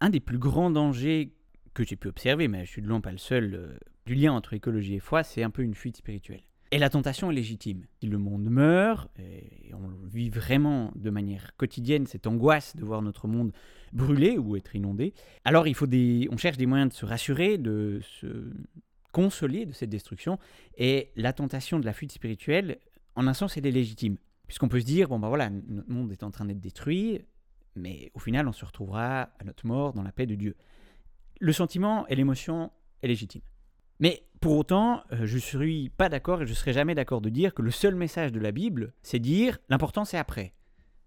Un 0.00 0.10
des 0.10 0.18
plus 0.18 0.38
grands 0.38 0.70
dangers 0.70 1.32
que 1.74 1.84
j'ai 1.84 1.96
pu 1.96 2.08
observer, 2.08 2.48
mais 2.48 2.64
je 2.64 2.70
suis 2.70 2.82
de 2.82 2.88
loin 2.88 3.00
pas 3.00 3.12
le 3.12 3.18
seul, 3.18 3.54
euh, 3.54 3.78
du 4.06 4.14
lien 4.14 4.32
entre 4.32 4.54
écologie 4.54 4.94
et 4.94 5.00
foi, 5.00 5.22
c'est 5.22 5.44
un 5.44 5.50
peu 5.50 5.62
une 5.62 5.74
fuite 5.74 5.98
spirituelle. 5.98 6.42
Et 6.72 6.78
la 6.78 6.88
tentation 6.88 7.30
est 7.30 7.34
légitime. 7.34 7.84
Si 8.00 8.06
le 8.06 8.18
monde 8.18 8.48
meurt, 8.48 9.10
et 9.18 9.74
on 9.74 10.06
vit 10.06 10.30
vraiment 10.30 10.92
de 10.94 11.10
manière 11.10 11.56
quotidienne 11.56 12.06
cette 12.06 12.28
angoisse 12.28 12.76
de 12.76 12.84
voir 12.84 13.02
notre 13.02 13.26
monde 13.26 13.52
brûler 13.92 14.38
ou 14.38 14.56
être 14.56 14.76
inondé, 14.76 15.12
alors 15.44 15.66
il 15.66 15.74
faut 15.74 15.88
des, 15.88 16.28
on 16.30 16.36
cherche 16.36 16.56
des 16.56 16.66
moyens 16.66 16.90
de 16.90 16.94
se 16.94 17.04
rassurer, 17.04 17.58
de 17.58 18.00
se 18.02 18.52
consoler 19.10 19.66
de 19.66 19.72
cette 19.72 19.90
destruction. 19.90 20.38
Et 20.78 21.10
la 21.16 21.32
tentation 21.32 21.80
de 21.80 21.86
la 21.86 21.92
fuite 21.92 22.12
spirituelle, 22.12 22.78
en 23.16 23.26
un 23.26 23.34
sens, 23.34 23.56
elle 23.56 23.66
est 23.66 23.72
légitime. 23.72 24.16
Puisqu'on 24.46 24.68
peut 24.68 24.80
se 24.80 24.86
dire, 24.86 25.08
bon 25.08 25.18
ben 25.18 25.28
voilà, 25.28 25.50
notre 25.50 25.90
monde 25.90 26.12
est 26.12 26.22
en 26.22 26.30
train 26.30 26.44
d'être 26.44 26.60
détruit, 26.60 27.20
mais 27.74 28.10
au 28.14 28.18
final, 28.20 28.46
on 28.46 28.52
se 28.52 28.64
retrouvera 28.64 29.22
à 29.22 29.44
notre 29.44 29.66
mort 29.66 29.92
dans 29.92 30.02
la 30.02 30.12
paix 30.12 30.26
de 30.26 30.34
Dieu. 30.36 30.56
Le 31.40 31.52
sentiment 31.52 32.06
et 32.06 32.14
l'émotion 32.14 32.70
est 33.02 33.08
légitime. 33.08 33.42
Mais 34.00 34.24
pour 34.40 34.56
autant, 34.56 35.02
euh, 35.12 35.26
je 35.26 35.34
ne 35.34 35.40
suis 35.40 35.90
pas 35.90 36.08
d'accord 36.08 36.42
et 36.42 36.46
je 36.46 36.50
ne 36.50 36.56
serai 36.56 36.72
jamais 36.72 36.94
d'accord 36.94 37.20
de 37.20 37.28
dire 37.28 37.54
que 37.54 37.62
le 37.62 37.70
seul 37.70 37.94
message 37.94 38.32
de 38.32 38.40
la 38.40 38.50
Bible, 38.50 38.94
c'est 39.02 39.18
dire 39.18 39.58
l'important 39.68 40.04
c'est 40.04 40.16
après. 40.16 40.54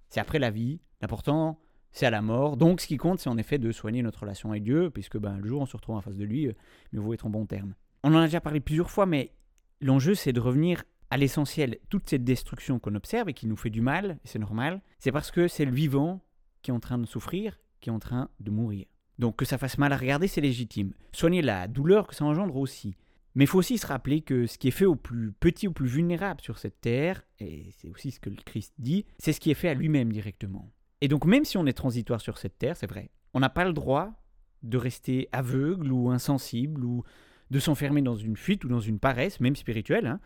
C'est 0.09 0.19
après 0.19 0.39
la 0.39 0.51
vie, 0.51 0.79
l'important 1.01 1.59
c'est 1.91 2.05
à 2.05 2.11
la 2.11 2.21
mort. 2.21 2.55
Donc 2.55 2.79
ce 2.79 2.87
qui 2.87 2.97
compte, 2.97 3.19
c'est 3.19 3.29
en 3.29 3.37
effet 3.37 3.57
de 3.57 3.71
soigner 3.71 4.03
notre 4.03 4.21
relation 4.21 4.51
avec 4.51 4.63
Dieu, 4.63 4.89
puisque 4.91 5.17
ben, 5.17 5.37
le 5.37 5.47
jour 5.47 5.61
on 5.61 5.65
se 5.65 5.75
retrouve 5.75 5.95
en 5.95 6.01
face 6.01 6.17
de 6.17 6.23
lui, 6.23 6.47
euh, 6.47 6.53
mieux 6.91 7.01
vaut 7.01 7.13
être 7.13 7.25
en 7.25 7.31
bon 7.31 7.45
terme. 7.45 7.73
On 8.03 8.13
en 8.13 8.19
a 8.19 8.25
déjà 8.25 8.41
parlé 8.41 8.59
plusieurs 8.59 8.91
fois, 8.91 9.07
mais 9.07 9.33
l'enjeu 9.81 10.13
c'est 10.13 10.33
de 10.33 10.39
revenir 10.39 10.83
à 11.09 11.17
l'essentiel. 11.17 11.79
Toute 11.89 12.09
cette 12.09 12.23
destruction 12.23 12.77
qu'on 12.79 12.95
observe 12.95 13.29
et 13.29 13.33
qui 13.33 13.47
nous 13.47 13.57
fait 13.57 13.69
du 13.71 13.81
mal, 13.81 14.19
c'est 14.23 14.39
normal, 14.39 14.81
c'est 14.99 15.11
parce 15.11 15.31
que 15.31 15.47
c'est 15.47 15.65
le 15.65 15.71
vivant 15.71 16.21
qui 16.61 16.69
est 16.69 16.73
en 16.73 16.79
train 16.79 16.99
de 16.99 17.05
souffrir, 17.05 17.59
qui 17.81 17.89
est 17.89 17.93
en 17.93 17.99
train 17.99 18.29
de 18.39 18.51
mourir. 18.51 18.85
Donc 19.19 19.35
que 19.35 19.45
ça 19.45 19.57
fasse 19.57 19.77
mal 19.77 19.93
à 19.93 19.97
regarder, 19.97 20.27
c'est 20.27 20.41
légitime. 20.41 20.93
Soigner 21.11 21.41
la 21.41 21.67
douleur 21.67 22.07
que 22.07 22.15
ça 22.15 22.25
engendre 22.25 22.55
aussi. 22.57 22.95
Mais 23.35 23.45
il 23.45 23.47
faut 23.47 23.59
aussi 23.59 23.77
se 23.77 23.87
rappeler 23.87 24.21
que 24.21 24.45
ce 24.45 24.57
qui 24.57 24.67
est 24.67 24.71
fait 24.71 24.85
au 24.85 24.95
plus 24.95 25.31
petit, 25.31 25.67
au 25.67 25.71
plus 25.71 25.87
vulnérable 25.87 26.41
sur 26.41 26.59
cette 26.59 26.81
terre, 26.81 27.23
et 27.39 27.69
c'est 27.77 27.89
aussi 27.89 28.11
ce 28.11 28.19
que 28.19 28.29
le 28.29 28.35
Christ 28.35 28.73
dit, 28.77 29.05
c'est 29.17 29.33
ce 29.33 29.39
qui 29.39 29.49
est 29.49 29.55
fait 29.55 29.69
à 29.69 29.73
lui-même 29.73 30.11
directement. 30.11 30.69
Et 31.01 31.07
donc 31.07 31.25
même 31.25 31.43
si 31.43 31.57
on 31.57 31.65
est 31.65 31.73
transitoire 31.73 32.21
sur 32.21 32.37
cette 32.37 32.57
terre, 32.57 32.77
c'est 32.77 32.87
vrai, 32.87 33.09
on 33.33 33.39
n'a 33.39 33.49
pas 33.49 33.65
le 33.65 33.73
droit 33.73 34.13
de 34.61 34.77
rester 34.77 35.29
aveugle 35.31 35.91
ou 35.91 36.11
insensible 36.11 36.85
ou 36.85 37.03
de 37.49 37.59
s'enfermer 37.59 38.01
dans 38.01 38.15
une 38.15 38.37
fuite 38.37 38.63
ou 38.63 38.67
dans 38.67 38.79
une 38.79 38.99
paresse, 38.99 39.39
même 39.39 39.55
spirituelle, 39.55 40.07
hein, 40.07 40.19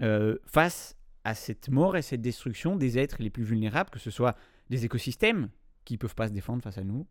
euh, 0.00 0.38
face 0.46 0.96
à 1.24 1.34
cette 1.34 1.68
mort 1.68 1.96
et 1.96 2.02
cette 2.02 2.20
destruction 2.20 2.76
des 2.76 2.98
êtres 2.98 3.16
les 3.20 3.30
plus 3.30 3.44
vulnérables, 3.44 3.90
que 3.90 3.98
ce 3.98 4.10
soit 4.10 4.36
des 4.70 4.84
écosystèmes 4.84 5.50
qui 5.84 5.94
ne 5.94 5.98
peuvent 5.98 6.14
pas 6.14 6.28
se 6.28 6.32
défendre 6.32 6.62
face 6.62 6.78
à 6.78 6.84
nous, 6.84 7.06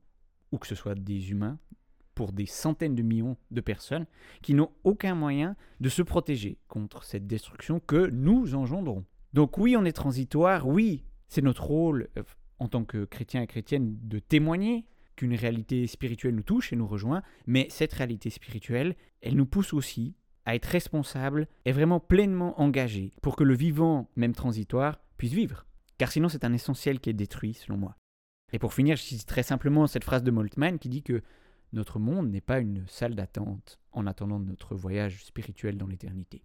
ou 0.52 0.58
que 0.58 0.68
ce 0.68 0.76
soit 0.76 0.96
des 0.96 1.32
humains, 1.32 1.58
pour 2.16 2.34
des 2.34 2.46
centaines 2.46 2.96
de 2.96 3.02
millions 3.02 3.38
de 3.52 3.62
personnes 3.62 4.06
qui 4.42 4.54
n'ont 4.54 4.72
aucun 4.84 5.16
moyen 5.16 5.56
de 5.80 5.90
se 5.90 6.02
protéger 6.02 6.58
contre 6.68 7.04
cette 7.04 7.28
destruction 7.28 7.80
que 7.80 8.10
nous 8.10 8.54
engendrons. 8.56 9.06
Donc 9.34 9.58
oui, 9.58 9.76
on 9.78 9.86
est 9.86 9.94
transitoire, 9.94 10.68
oui, 10.68 11.04
c'est 11.28 11.42
notre 11.42 11.64
rôle 11.64 12.10
euh, 12.18 12.24
en 12.60 12.68
tant 12.68 12.84
que 12.84 13.06
chrétien 13.06 13.42
et 13.42 13.48
chrétienne 13.48 13.98
de 14.04 14.20
témoigner 14.20 14.86
qu'une 15.16 15.36
réalité 15.36 15.88
spirituelle 15.88 16.36
nous 16.36 16.44
touche 16.44 16.74
et 16.74 16.76
nous 16.76 16.88
rejoint, 16.88 17.22
mais 17.48 17.68
cette 17.70 17.94
réalité 17.94 18.30
spirituelle, 18.30 18.96
elle 19.22 19.36
nous 19.36 19.46
pousse 19.46 19.74
aussi 19.74 20.16
à 20.46 20.56
être 20.56 20.66
responsables 20.66 21.48
et 21.66 21.72
vraiment 21.72 22.00
pleinement 22.00 22.60
engagés 22.60 23.12
pour 23.22 23.36
que 23.36 23.44
le 23.44 23.56
vivant, 23.56 24.10
même 24.16 24.34
transitoire, 24.34 25.00
puisse 25.18 25.34
vivre. 25.34 25.66
Car 25.98 26.12
sinon 26.12 26.30
c'est 26.30 26.46
un 26.46 26.54
essentiel 26.54 27.00
qui 27.00 27.10
est 27.10 27.14
détruit, 27.14 27.54
selon 27.54 27.78
moi. 27.78 27.96
Et 28.54 28.60
pour 28.60 28.74
finir, 28.74 28.98
je 28.98 29.02
cite 29.02 29.26
très 29.26 29.44
simplement 29.44 29.88
cette 29.88 30.04
phrase 30.04 30.24
de 30.24 30.32
Moltmann 30.32 30.78
qui 30.78 30.90
dit 30.90 31.04
que 31.04 31.22
notre 31.72 32.00
monde 32.00 32.30
n'est 32.30 32.42
pas 32.42 32.60
une 32.60 32.86
salle 32.88 33.16
d'attente 33.16 33.80
en 33.94 34.06
attendant 34.08 34.40
notre 34.40 34.76
voyage 34.76 35.24
spirituel 35.24 35.78
dans 35.78 35.88
l'éternité. 35.88 36.44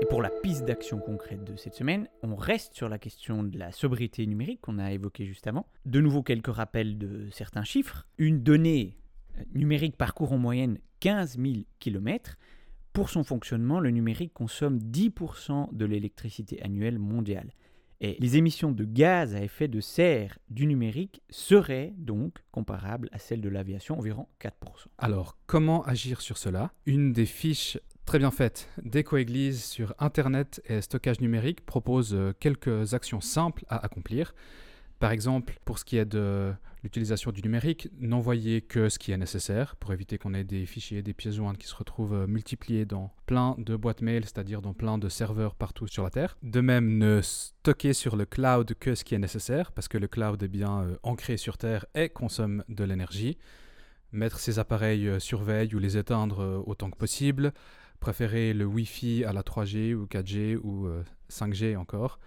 Et 0.00 0.06
pour 0.08 0.22
la 0.22 0.30
piste 0.30 0.64
d'action 0.66 0.98
concrète 0.98 1.42
de 1.42 1.56
cette 1.56 1.74
semaine, 1.74 2.08
on 2.22 2.36
reste 2.36 2.74
sur 2.74 2.88
la 2.88 2.98
question 2.98 3.42
de 3.42 3.58
la 3.58 3.72
sobriété 3.72 4.24
numérique 4.26 4.60
qu'on 4.60 4.78
a 4.78 4.92
évoquée 4.92 5.26
juste 5.26 5.48
avant. 5.48 5.66
De 5.84 6.00
nouveau 6.00 6.22
quelques 6.22 6.54
rappels 6.54 6.96
de 6.96 7.28
certains 7.32 7.64
chiffres. 7.64 8.06
Une 8.18 8.44
donnée 8.44 8.96
numérique 9.52 9.96
parcourt 9.96 10.32
en 10.32 10.38
moyenne 10.38 10.78
15 11.00 11.38
000 11.38 11.54
km. 11.80 12.36
Pour 12.98 13.10
son 13.10 13.22
fonctionnement, 13.22 13.78
le 13.78 13.90
numérique 13.90 14.34
consomme 14.34 14.78
10% 14.78 15.72
de 15.72 15.84
l'électricité 15.84 16.60
annuelle 16.64 16.98
mondiale. 16.98 17.52
Et 18.00 18.16
les 18.18 18.36
émissions 18.36 18.72
de 18.72 18.84
gaz 18.84 19.36
à 19.36 19.40
effet 19.40 19.68
de 19.68 19.80
serre 19.80 20.36
du 20.50 20.66
numérique 20.66 21.22
seraient 21.30 21.94
donc 21.96 22.38
comparables 22.50 23.08
à 23.12 23.20
celles 23.20 23.40
de 23.40 23.48
l'aviation, 23.48 23.96
environ 23.96 24.26
4%. 24.42 24.50
Alors, 24.98 25.38
comment 25.46 25.84
agir 25.84 26.20
sur 26.20 26.38
cela? 26.38 26.72
Une 26.86 27.12
des 27.12 27.26
fiches 27.26 27.78
très 28.04 28.18
bien 28.18 28.32
faites 28.32 28.68
d'EcoEglise 28.82 29.62
sur 29.62 29.94
Internet 30.00 30.60
et 30.66 30.80
stockage 30.80 31.20
numérique 31.20 31.64
propose 31.64 32.16
euh, 32.16 32.32
quelques 32.40 32.94
actions 32.94 33.20
simples 33.20 33.64
à 33.68 33.76
accomplir. 33.76 34.34
Par 34.98 35.12
exemple, 35.12 35.58
pour 35.64 35.78
ce 35.78 35.84
qui 35.84 35.96
est 35.96 36.04
de 36.04 36.52
l'utilisation 36.82 37.30
du 37.30 37.42
numérique, 37.42 37.88
n'envoyez 38.00 38.62
que 38.62 38.88
ce 38.88 38.98
qui 38.98 39.12
est 39.12 39.16
nécessaire 39.16 39.76
pour 39.76 39.92
éviter 39.92 40.18
qu'on 40.18 40.34
ait 40.34 40.44
des 40.44 40.66
fichiers, 40.66 41.02
des 41.02 41.14
pièces 41.14 41.36
jointes 41.36 41.58
qui 41.58 41.68
se 41.68 41.74
retrouvent 41.74 42.14
euh, 42.14 42.26
multipliés 42.26 42.84
dans 42.84 43.12
plein 43.26 43.54
de 43.58 43.76
boîtes 43.76 44.02
mail, 44.02 44.24
c'est-à-dire 44.24 44.60
dans 44.60 44.74
plein 44.74 44.98
de 44.98 45.08
serveurs 45.08 45.54
partout 45.54 45.86
sur 45.86 46.02
la 46.02 46.10
Terre. 46.10 46.36
De 46.42 46.60
même, 46.60 46.98
ne 46.98 47.20
stockez 47.22 47.92
sur 47.92 48.16
le 48.16 48.26
cloud 48.26 48.74
que 48.78 48.94
ce 48.94 49.04
qui 49.04 49.14
est 49.14 49.18
nécessaire, 49.18 49.70
parce 49.70 49.86
que 49.86 49.98
le 49.98 50.08
cloud 50.08 50.42
est 50.42 50.48
bien 50.48 50.82
euh, 50.82 50.96
ancré 51.04 51.36
sur 51.36 51.58
Terre 51.58 51.86
et 51.94 52.08
consomme 52.08 52.64
de 52.68 52.82
l'énergie. 52.82 53.38
Mettre 54.10 54.40
ces 54.40 54.58
appareils 54.58 55.06
euh, 55.06 55.20
sur 55.20 55.42
veille 55.42 55.74
ou 55.74 55.78
les 55.78 55.96
éteindre 55.96 56.64
autant 56.66 56.90
que 56.90 56.96
possible. 56.96 57.52
Préférer 58.00 58.52
le 58.52 58.64
Wi-Fi 58.64 59.24
à 59.24 59.32
la 59.32 59.42
3G 59.42 59.94
ou 59.94 60.06
4G 60.06 60.56
ou 60.56 60.88
5G 61.28 61.76
encore. 61.76 62.20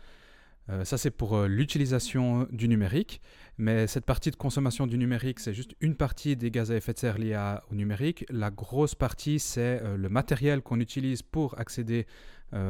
Euh, 0.70 0.86
ça, 0.86 0.98
c'est 0.98 1.12
pour 1.12 1.36
euh, 1.36 1.48
l'utilisation 1.48 2.48
du 2.52 2.68
numérique. 2.68 3.22
Mais 3.58 3.88
cette 3.88 4.06
partie 4.06 4.32
de 4.32 4.36
consommation 4.36 4.88
du 4.88 4.98
numérique, 4.98 5.40
c'est 5.40 5.54
juste 5.54 5.76
une 5.82 5.96
partie 5.96 6.36
des 6.36 6.52
gaz 6.52 6.72
à 6.72 6.76
effet 6.76 6.94
de 6.94 6.98
serre 6.98 7.18
liés 7.18 7.58
au 7.70 7.76
numérique. 7.76 8.26
La 8.30 8.50
grosse 8.50 8.96
partie, 8.96 9.40
c'est 9.40 9.82
euh, 9.84 9.98
le 9.98 10.10
matériel 10.10 10.62
qu'on 10.62 10.80
utilise 10.80 11.22
pour 11.22 11.60
accéder 11.60 12.06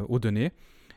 aux 0.10 0.20
données. 0.20 0.52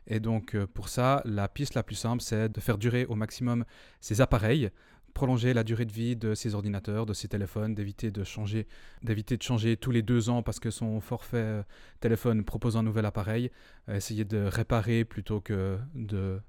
Et 0.06 0.20
donc, 0.20 0.54
pour 0.74 0.90
ça, 0.90 1.22
la 1.24 1.48
piste 1.48 1.72
la 1.72 1.82
plus 1.82 1.94
simple, 1.94 2.22
c'est 2.22 2.50
de 2.50 2.60
faire 2.60 2.76
durer 2.76 3.06
au 3.06 3.14
maximum 3.14 3.64
ces 4.02 4.20
appareils 4.20 4.68
prolonger 5.14 5.54
la 5.54 5.64
durée 5.64 5.86
de 5.86 5.92
vie 5.92 6.16
de 6.16 6.34
ces 6.34 6.54
ordinateurs, 6.54 7.06
de 7.06 7.14
ces 7.14 7.28
téléphones, 7.28 7.74
d'éviter 7.74 8.10
de 8.10 8.24
changer, 8.24 8.66
d'éviter 9.02 9.38
de 9.38 9.42
changer 9.42 9.78
tous 9.78 9.90
les 9.90 10.02
deux 10.02 10.28
ans 10.28 10.42
parce 10.42 10.60
que 10.60 10.70
son 10.70 11.00
forfait 11.00 11.62
téléphone 12.00 12.44
propose 12.44 12.76
un 12.76 12.82
nouvel 12.82 13.06
appareil, 13.06 13.50
essayer 13.88 14.26
de 14.26 14.44
réparer 14.44 15.06
plutôt 15.06 15.40
que 15.40 15.78
de 15.94 16.40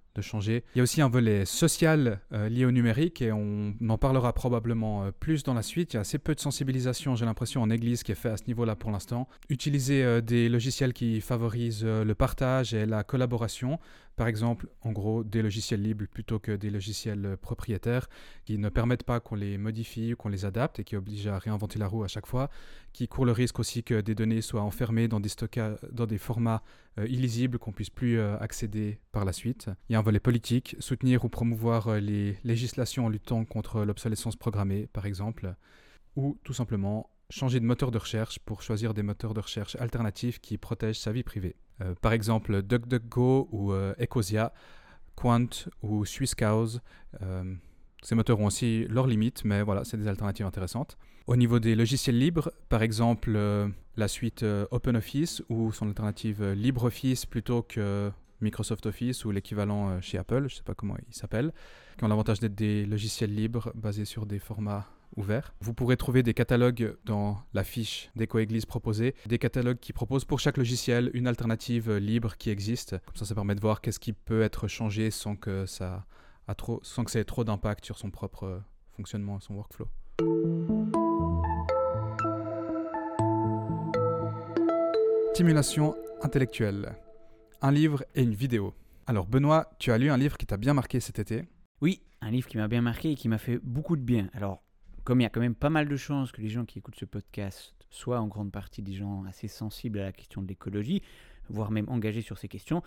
Il 0.76 0.80
y 0.80 0.82
a 0.82 0.84
aussi 0.84 1.02
un 1.02 1.10
volet 1.10 1.46
social 1.46 2.20
euh, 2.32 2.50
lié 2.50 2.66
au 2.66 2.72
numérique 2.72 3.22
et 3.22 3.32
on 3.32 3.74
en 3.88 3.98
parlera 3.98 4.34
probablement 4.34 5.06
euh, 5.06 5.12
plus 5.12 5.44
dans 5.44 5.54
la 5.54 5.62
suite. 5.62 5.94
Il 5.94 5.96
y 5.96 5.98
a 5.98 6.02
assez 6.02 6.18
peu 6.18 6.36
de 6.36 6.40
sensibilisation, 6.40 7.16
j'ai 7.16 7.26
l'impression, 7.26 7.62
en 7.62 7.70
Église 7.70 8.04
qui 8.04 8.12
est 8.12 8.16
fait 8.16 8.30
à 8.30 8.38
ce 8.38 8.44
niveau-là 8.48 8.76
pour 8.76 8.92
l'instant. 8.92 9.28
Utiliser 9.50 10.04
euh, 10.04 10.22
des 10.22 10.50
logiciels 10.50 10.94
qui 10.94 11.22
favorisent 11.22 11.86
le 11.86 12.16
partage 12.16 12.74
et 12.74 12.86
la 12.86 13.04
collaboration. 13.04 13.80
Par 14.16 14.28
exemple, 14.28 14.68
en 14.82 14.92
gros, 14.92 15.24
des 15.24 15.42
logiciels 15.42 15.82
libres 15.82 16.06
plutôt 16.08 16.40
que 16.40 16.54
des 16.54 16.70
logiciels 16.70 17.38
propriétaires 17.42 18.08
qui 18.46 18.58
ne 18.58 18.70
permettent 18.70 19.04
pas 19.04 19.20
qu'on 19.20 19.36
les 19.36 19.58
modifie 19.58 20.14
ou 20.14 20.16
qu'on 20.16 20.30
les 20.30 20.46
adapte 20.46 20.80
et 20.80 20.84
qui 20.84 20.96
obligent 20.96 21.28
à 21.28 21.38
réinventer 21.38 21.80
la 21.80 21.88
roue 21.88 22.04
à 22.04 22.08
chaque 22.08 22.28
fois, 22.28 22.50
qui 22.94 23.08
courent 23.08 23.26
le 23.26 23.34
risque 23.34 23.60
aussi 23.60 23.84
que 23.84 24.00
des 24.00 24.16
données 24.16 24.42
soient 24.42 24.62
enfermées 24.62 25.08
dans 25.08 25.20
des, 25.20 25.32
dans 25.92 26.06
des 26.06 26.18
formats 26.18 26.64
illisibles 26.98 27.60
qu'on 27.60 27.74
puisse 27.74 27.90
plus 27.90 28.22
accéder 28.22 29.00
par 29.12 29.26
la 29.26 29.34
suite. 29.34 29.70
Il 29.90 29.94
y 29.94 29.96
a 29.96 30.00
un 30.00 30.02
volet 30.02 30.20
politique, 30.20 30.76
soutenir 30.80 31.26
ou 31.26 31.30
promouvoir 31.30 31.88
euh, 31.88 32.00
les 32.00 32.38
législations 32.44 33.06
en 33.06 33.10
luttant 33.10 33.46
contre 33.46 33.84
l'obsolescence 33.84 34.36
programmée, 34.36 34.88
par 34.94 35.06
exemple, 35.06 35.56
ou 36.16 36.38
tout 36.44 36.54
simplement 36.54 37.10
changer 37.30 37.60
de 37.60 37.66
moteur 37.66 37.92
de 37.92 37.98
recherche 37.98 38.40
pour 38.40 38.62
choisir 38.62 38.94
des 38.94 39.04
moteurs 39.04 39.34
de 39.34 39.40
recherche 39.40 39.76
alternatifs 39.78 40.40
qui 40.40 40.58
protègent 40.58 41.00
sa 41.00 41.12
vie 41.12 41.24
privée. 41.24 41.56
Euh, 41.82 41.94
par 42.02 42.14
exemple, 42.14 42.62
DuckDuckGo 42.62 43.50
ou 43.52 43.74
euh, 43.74 43.94
Ecosia, 44.00 44.54
Quant 45.16 45.48
ou 45.82 46.04
SwissCows. 46.06 46.80
ces 48.04 48.16
moteurs 48.16 48.40
ont 48.40 48.48
aussi 48.48 48.86
leurs 48.90 49.08
limites, 49.08 49.46
mais 49.46 49.62
voilà, 49.62 49.86
c'est 49.86 49.98
des 49.98 50.08
alternatives 50.08 50.46
intéressantes. 50.46 50.98
Au 51.26 51.38
niveau 51.38 51.60
des 51.60 51.74
logiciels 51.74 52.20
libres, 52.20 52.52
par 52.68 52.84
exemple 52.84 53.40
la 53.96 54.08
suite 54.10 54.46
OpenOffice 54.72 55.42
ou 55.48 55.72
son 55.72 55.88
alternative 55.88 56.52
LibreOffice 56.52 57.26
plutôt 57.26 57.64
que 57.64 58.12
Microsoft 58.42 58.86
Office 58.86 59.26
ou 59.26 59.32
l'équivalent 59.32 59.90
euh, 59.90 60.02
chez 60.02 60.18
Apple, 60.18 60.48
je 60.48 60.54
ne 60.54 60.58
sais 60.58 60.64
pas 60.64 60.76
comment 60.76 60.96
il 61.08 61.14
s'appelle, 61.14 61.54
qui 61.98 62.04
ont 62.04 62.08
l'avantage 62.08 62.40
d'être 62.40 62.56
des 62.56 62.86
logiciels 62.86 63.34
libres 63.34 63.72
basés 63.76 64.06
sur 64.06 64.26
des 64.26 64.40
formats 64.40 64.88
Vous 65.18 65.74
pourrez 65.74 65.98
trouver 65.98 66.24
des 66.24 66.34
catalogues 66.34 66.96
dans 67.06 67.38
la 67.54 67.64
fiche 67.64 68.10
d'EcoEglise 68.16 68.66
proposée, 68.66 69.16
des 69.26 69.40
catalogues 69.40 69.80
qui 69.80 69.94
proposent 69.94 70.26
pour 70.26 70.40
chaque 70.40 70.58
logiciel 70.58 71.10
une 71.14 71.28
alternative 71.28 71.92
libre 71.94 72.36
qui 72.38 72.50
existe. 72.50 72.98
Comme 73.06 73.16
ça, 73.16 73.26
ça 73.26 73.36
permet 73.36 73.56
de 73.56 73.62
voir 73.62 73.82
qu'est-ce 73.82 74.00
qui 74.00 74.14
peut 74.14 74.42
être 74.42 74.68
changé 74.68 75.12
sans 75.12 75.36
que 75.36 75.66
ça, 75.66 76.06
a 76.48 76.56
trop, 76.56 76.80
sans 76.84 77.04
que 77.04 77.12
ça 77.12 77.20
ait 77.20 77.26
trop 77.26 77.44
d'impact 77.44 77.86
sur 77.86 77.98
son 77.98 78.12
propre 78.12 78.62
fonctionnement 78.96 79.38
et 79.38 79.42
son 79.42 79.56
workflow. 79.56 79.88
Stimulation 85.34 85.96
intellectuelle 86.22 86.96
un 87.66 87.72
livre 87.72 88.04
et 88.14 88.22
une 88.22 88.36
vidéo. 88.36 88.76
Alors 89.08 89.26
Benoît, 89.26 89.72
tu 89.80 89.92
as 89.92 89.98
lu 89.98 90.12
un 90.12 90.18
livre 90.18 90.38
qui 90.38 90.46
t'a 90.46 90.58
bien 90.58 90.76
marqué 90.76 91.00
cet 91.00 91.18
été 91.18 91.46
Oui, 91.82 92.04
un 92.22 92.30
livre 92.30 92.48
qui 92.48 92.58
m'a 92.58 92.68
bien 92.68 92.82
marqué 92.82 93.12
et 93.12 93.16
qui 93.16 93.28
m'a 93.28 93.40
fait 93.40 93.60
beaucoup 93.64 93.96
de 93.96 94.02
bien. 94.02 94.30
Alors, 94.34 94.62
comme 95.06 95.22
il 95.22 95.24
y 95.24 95.28
a 95.28 95.30
quand 95.30 95.40
même 95.40 95.56
pas 95.56 95.70
mal 95.70 95.88
de 95.88 95.96
chances 95.96 96.32
que 96.32 96.42
les 96.42 96.50
gens 96.50 96.66
qui 96.66 96.80
écoutent 96.80 97.00
ce 97.00 97.06
podcast 97.06 97.76
soient 97.92 98.20
en 98.20 98.28
grande 98.28 98.52
partie 98.52 98.82
des 98.82 98.94
gens 98.94 99.24
assez 99.26 99.48
sensibles 99.48 100.00
à 100.00 100.04
la 100.04 100.12
question 100.12 100.42
de 100.42 100.48
l'écologie, 100.48 101.04
voire 101.48 101.70
même 101.72 101.88
engagés 101.90 102.24
sur 102.24 102.40
ces 102.40 102.48
questions, 102.48 102.82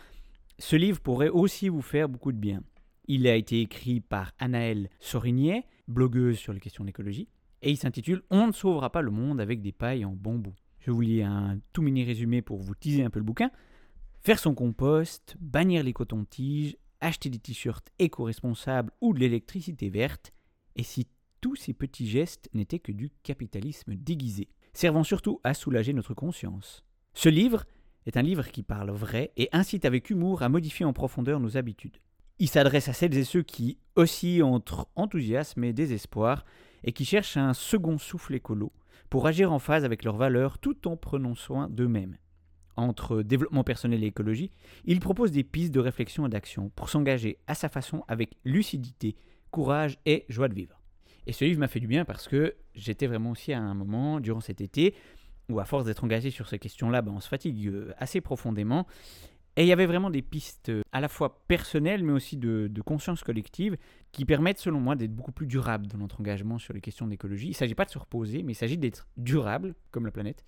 ce 0.59 0.75
livre 0.75 1.01
pourrait 1.01 1.29
aussi 1.29 1.69
vous 1.69 1.81
faire 1.81 2.09
beaucoup 2.09 2.33
de 2.33 2.37
bien. 2.37 2.63
Il 3.07 3.27
a 3.29 3.37
été 3.37 3.61
écrit 3.61 4.01
par 4.01 4.33
Anaëlle 4.41 4.91
Sorignet, 4.99 5.65
blogueuse 5.87 6.37
sur 6.37 6.53
les 6.53 6.59
questions 6.59 6.85
d'écologie, 6.85 7.29
et 7.63 7.71
il 7.71 7.77
s'intitule 7.77 8.23
On 8.31 8.49
ne 8.49 8.53
sauvera 8.53 8.91
pas 8.91 9.01
le 9.01 9.13
monde 9.13 9.41
avec 9.41 9.63
des 9.63 9.73
pailles 9.73 10.05
en 10.05 10.13
bambou. 10.13 10.55
Je 10.81 10.91
vous 10.91 11.01
lis 11.01 11.23
un 11.23 11.61
tout 11.73 11.83
mini 11.83 12.03
résumé 12.03 12.43
pour 12.43 12.59
vous 12.59 12.75
teaser 12.75 13.05
un 13.05 13.11
peu 13.11 13.21
le 13.21 13.25
bouquin. 13.25 13.53
Faire 14.23 14.41
son 14.41 14.55
compost, 14.55 15.37
bannir 15.39 15.85
les 15.85 15.93
cotons-tiges, 15.93 16.77
acheter 17.01 17.31
des 17.31 17.39
t-shirts 17.39 17.89
éco-responsables 18.01 18.91
ou 19.01 19.15
de 19.15 19.21
l'électricité 19.21 19.89
verte, 19.89 20.33
et 20.75 20.83
si 20.83 21.07
tous 21.41 21.57
ces 21.57 21.73
petits 21.73 22.09
gestes 22.09 22.49
n'étaient 22.55 22.79
que 22.79 22.93
du 22.93 23.11
capitalisme 23.23 23.95
déguisé, 23.95 24.49
servant 24.73 25.05
surtout 25.05 25.41
à 25.45 25.55
soulager 25.55 25.93
notre 25.93 26.15
conscience. 26.15 26.85
Ce 27.15 27.29
livre 27.29 27.65
est 28.07 28.17
un 28.17 28.23
livre 28.23 28.49
qui 28.49 28.63
parle 28.63 28.91
vrai 28.91 29.33
et 29.37 29.49
incite 29.53 29.85
avec 29.85 30.11
humour 30.11 30.43
à 30.43 30.49
modifier 30.49 30.85
en 30.85 30.93
profondeur 30.93 31.41
nos 31.41 31.57
habitudes. 31.57 31.99
Il 32.39 32.49
s'adresse 32.49 32.89
à 32.89 32.93
celles 32.93 33.17
et 33.17 33.25
ceux 33.25 33.43
qui 33.43 33.79
oscillent 33.97 34.43
entre 34.43 34.89
enthousiasme 34.95 35.65
et 35.65 35.73
désespoir 35.73 36.45
et 36.85 36.93
qui 36.93 37.05
cherchent 37.05 37.37
un 37.37 37.55
second 37.55 37.99
souffle 37.99 38.35
écolo 38.35 38.73
pour 39.11 39.27
agir 39.27 39.53
en 39.53 39.59
phase 39.59 39.85
avec 39.85 40.05
leurs 40.05 40.17
valeurs 40.17 40.59
tout 40.59 40.87
en 40.87 40.97
prenant 40.97 41.35
soin 41.35 41.69
d'eux-mêmes 41.69 42.17
entre 42.79 43.23
développement 43.23 43.65
personnel 43.65 44.05
et 44.05 44.07
écologie, 44.07 44.51
il 44.85 45.01
propose 45.01 45.33
des 45.33 45.43
pistes 45.43 45.75
de 45.75 45.81
réflexion 45.81 46.27
et 46.27 46.31
d'action 46.31 46.71
pour 46.71 46.89
s'engager 46.89 47.39
à 47.47 47.55
sa 47.55 47.69
façon 47.69 48.05
avec 48.09 48.37
lucidité, 48.45 49.17
courage 49.51 49.99
et 50.07 50.25
joie 50.29 50.49
de 50.49 50.55
vivre. 50.55 50.78
Et 51.29 51.33
ce 51.33 51.45
livre 51.45 51.61
m'a 51.61 51.69
fait 51.69 51.79
du 51.79 51.87
bien 51.87 52.07
parce 52.07 52.27
que 52.27 52.57
j'étais 52.75 53.07
vraiment 53.07 53.33
aussi 53.33 53.53
à 53.53 53.61
un 53.61 53.75
moment 53.75 54.19
durant 54.19 54.41
cet 54.41 54.63
été 54.63 54.95
où 55.51 55.61
à 55.61 55.67
force 55.67 55.85
d'être 55.85 56.03
engagé 56.03 56.31
sur 56.31 56.49
ces 56.49 56.59
questions-là, 56.59 57.03
ben, 57.03 57.13
on 57.15 57.21
se 57.21 57.29
fatigue 57.29 57.69
euh, 57.69 57.93
assez 57.99 58.23
profondément. 58.23 58.87
Et 59.57 59.63
il 59.63 59.69
y 59.69 59.73
avait 59.73 59.85
vraiment 59.85 60.09
des 60.09 60.23
pistes 60.23 60.71
euh, 60.71 60.83
à 60.91 61.03
la 61.03 61.09
fois 61.09 61.43
personnelles 61.47 62.03
mais 62.03 62.13
aussi 62.13 62.39
de, 62.39 62.69
de 62.71 62.83
conscience 62.83 63.23
collective 63.23 63.77
qui 64.11 64.25
permettent 64.25 64.59
selon 64.59 64.81
moi 64.81 64.97
d'être 64.97 65.15
beaucoup 65.15 65.33
plus 65.33 65.47
durable 65.47 65.87
dans 65.87 65.99
notre 65.99 66.19
engagement 66.21 66.59
sur 66.59 66.73
les 66.73 66.81
questions 66.81 67.07
d'écologie. 67.07 67.49
Il 67.49 67.51
ne 67.51 67.57
s'agit 67.57 67.75
pas 67.75 67.85
de 67.85 67.91
se 67.91 67.99
reposer, 67.99 68.43
mais 68.43 68.53
il 68.53 68.57
s'agit 68.57 68.79
d'être 68.79 69.07
durable 69.19 69.75
comme 69.91 70.07
la 70.07 70.13
planète. 70.13 70.43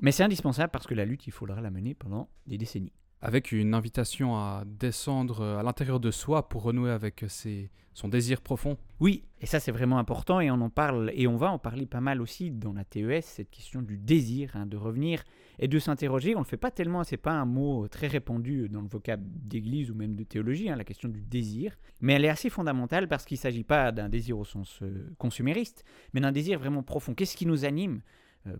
Mais 0.00 0.10
c'est 0.10 0.22
indispensable 0.22 0.70
parce 0.70 0.86
que 0.86 0.94
la 0.94 1.04
lutte, 1.04 1.26
il 1.26 1.32
faudra 1.32 1.60
la 1.60 1.70
mener 1.70 1.94
pendant 1.94 2.30
des 2.46 2.56
décennies. 2.56 2.92
Avec 3.20 3.52
une 3.52 3.74
invitation 3.74 4.36
à 4.36 4.64
descendre 4.64 5.44
à 5.44 5.62
l'intérieur 5.62 6.00
de 6.00 6.10
soi 6.10 6.48
pour 6.48 6.62
renouer 6.62 6.90
avec 6.90 7.24
ses, 7.28 7.70
son 7.98 8.08
désir 8.08 8.40
profond. 8.40 8.76
Oui, 9.00 9.24
et 9.40 9.46
ça 9.46 9.58
c'est 9.58 9.72
vraiment 9.72 9.98
important 9.98 10.40
et 10.40 10.52
on 10.52 10.60
en 10.60 10.70
parle 10.70 11.10
et 11.14 11.26
on 11.26 11.36
va 11.36 11.50
en 11.50 11.58
parler 11.58 11.84
pas 11.84 12.00
mal 12.00 12.22
aussi 12.22 12.52
dans 12.52 12.72
la 12.72 12.84
TES, 12.84 13.22
cette 13.22 13.50
question 13.50 13.82
du 13.82 13.98
désir, 13.98 14.52
hein, 14.54 14.66
de 14.66 14.76
revenir 14.76 15.24
et 15.58 15.66
de 15.66 15.78
s'interroger. 15.80 16.36
On 16.36 16.38
ne 16.38 16.44
le 16.44 16.48
fait 16.48 16.56
pas 16.56 16.70
tellement, 16.70 17.02
c'est 17.02 17.16
pas 17.16 17.32
un 17.32 17.44
mot 17.44 17.88
très 17.88 18.06
répandu 18.06 18.68
dans 18.68 18.82
le 18.82 18.86
vocable 18.86 19.24
d'église 19.26 19.90
ou 19.90 19.96
même 19.96 20.14
de 20.14 20.22
théologie, 20.22 20.70
hein, 20.70 20.76
la 20.76 20.84
question 20.84 21.08
du 21.08 21.22
désir, 21.22 21.76
mais 22.00 22.12
elle 22.12 22.24
est 22.24 22.28
assez 22.28 22.50
fondamentale 22.50 23.08
parce 23.08 23.24
qu'il 23.24 23.34
ne 23.34 23.40
s'agit 23.40 23.64
pas 23.64 23.90
d'un 23.90 24.08
désir 24.08 24.38
au 24.38 24.44
sens 24.44 24.78
euh, 24.82 25.12
consumériste, 25.18 25.84
mais 26.14 26.20
d'un 26.20 26.32
désir 26.32 26.60
vraiment 26.60 26.84
profond. 26.84 27.14
Qu'est-ce 27.14 27.36
qui 27.36 27.46
nous 27.46 27.64
anime 27.64 27.96
euh, 27.96 28.00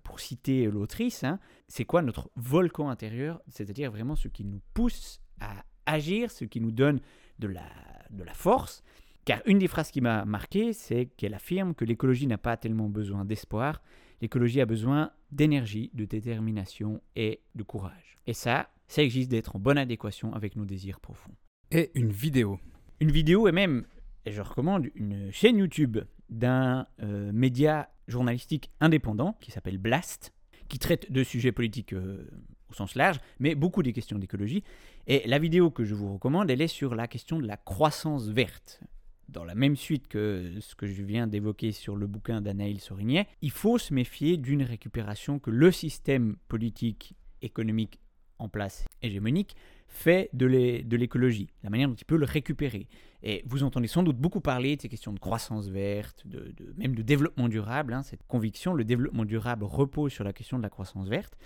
pour 0.02 0.20
citer 0.20 0.66
l'autrice, 0.66 1.24
hein, 1.24 1.38
c'est 1.66 1.84
quoi 1.84 2.02
notre 2.02 2.30
volcan 2.36 2.90
intérieur, 2.90 3.40
c'est-à-dire 3.48 3.90
vraiment 3.90 4.16
ce 4.16 4.28
qui 4.28 4.44
nous 4.44 4.60
pousse 4.74 5.20
à 5.40 5.64
agir, 5.86 6.30
ce 6.30 6.44
qui 6.44 6.60
nous 6.60 6.72
donne 6.72 7.00
de 7.38 7.48
la, 7.48 7.66
de 8.10 8.22
la 8.22 8.34
force. 8.34 8.82
Car 9.24 9.40
une 9.46 9.58
des 9.58 9.68
phrases 9.68 9.90
qui 9.90 10.00
m'a 10.00 10.24
marqué, 10.24 10.72
c'est 10.72 11.06
qu'elle 11.06 11.34
affirme 11.34 11.74
que 11.74 11.84
l'écologie 11.84 12.26
n'a 12.26 12.38
pas 12.38 12.56
tellement 12.56 12.88
besoin 12.88 13.24
d'espoir, 13.24 13.82
l'écologie 14.20 14.60
a 14.60 14.66
besoin 14.66 15.12
d'énergie, 15.30 15.90
de 15.94 16.04
détermination 16.04 17.02
et 17.14 17.40
de 17.54 17.62
courage. 17.62 18.18
Et 18.26 18.32
ça, 18.32 18.70
ça 18.86 19.02
existe 19.02 19.30
d'être 19.30 19.56
en 19.56 19.58
bonne 19.58 19.78
adéquation 19.78 20.32
avec 20.34 20.56
nos 20.56 20.64
désirs 20.64 21.00
profonds. 21.00 21.34
Et 21.70 21.90
une 21.94 22.10
vidéo. 22.10 22.58
Une 23.00 23.10
vidéo 23.10 23.48
et 23.48 23.52
même, 23.52 23.86
et 24.24 24.32
je 24.32 24.40
recommande, 24.40 24.88
une 24.94 25.30
chaîne 25.30 25.58
YouTube 25.58 25.98
d'un 26.30 26.86
euh, 27.02 27.30
média 27.32 27.90
journalistique 28.06 28.70
indépendant 28.80 29.36
qui 29.40 29.50
s'appelle 29.50 29.78
Blast, 29.78 30.32
qui 30.68 30.78
traite 30.78 31.10
de 31.10 31.22
sujets 31.24 31.52
politiques 31.52 31.92
euh, 31.92 32.28
au 32.70 32.74
sens 32.74 32.94
large, 32.94 33.18
mais 33.38 33.54
beaucoup 33.54 33.82
des 33.82 33.92
questions 33.92 34.18
d'écologie. 34.18 34.62
Et 35.06 35.26
la 35.26 35.38
vidéo 35.38 35.70
que 35.70 35.84
je 35.84 35.94
vous 35.94 36.12
recommande, 36.12 36.50
elle 36.50 36.60
est 36.60 36.68
sur 36.68 36.94
la 36.94 37.08
question 37.08 37.38
de 37.38 37.46
la 37.46 37.56
croissance 37.56 38.28
verte. 38.28 38.80
Dans 39.28 39.44
la 39.44 39.54
même 39.54 39.76
suite 39.76 40.08
que 40.08 40.54
ce 40.60 40.74
que 40.74 40.86
je 40.86 41.02
viens 41.02 41.26
d'évoquer 41.26 41.72
sur 41.72 41.96
le 41.96 42.06
bouquin 42.06 42.40
d'Anaïl 42.40 42.80
Sorignet, 42.80 43.26
il 43.42 43.50
faut 43.50 43.78
se 43.78 43.92
méfier 43.92 44.38
d'une 44.38 44.62
récupération 44.62 45.38
que 45.38 45.50
le 45.50 45.70
système 45.70 46.36
politique, 46.48 47.14
économique 47.42 48.00
en 48.38 48.48
place 48.48 48.84
hégémonique 49.02 49.54
fait 49.86 50.30
de 50.32 50.46
l'écologie, 50.46 51.48
la 51.62 51.70
manière 51.70 51.88
dont 51.88 51.94
il 51.94 52.04
peut 52.04 52.16
le 52.16 52.26
récupérer. 52.26 52.86
Et 53.22 53.42
vous 53.46 53.64
entendez 53.64 53.88
sans 53.88 54.02
doute 54.02 54.16
beaucoup 54.16 54.40
parler 54.40 54.76
de 54.76 54.82
ces 54.82 54.88
questions 54.88 55.12
de 55.12 55.18
croissance 55.18 55.68
verte, 55.68 56.22
de, 56.26 56.54
même 56.76 56.94
de 56.94 57.02
développement 57.02 57.48
durable. 57.48 57.92
Hein, 57.92 58.02
cette 58.02 58.22
conviction, 58.26 58.74
le 58.74 58.84
développement 58.84 59.24
durable 59.24 59.64
repose 59.64 60.12
sur 60.12 60.24
la 60.24 60.32
question 60.32 60.56
de 60.56 60.62
la 60.62 60.70
croissance 60.70 61.08
verte. 61.08 61.36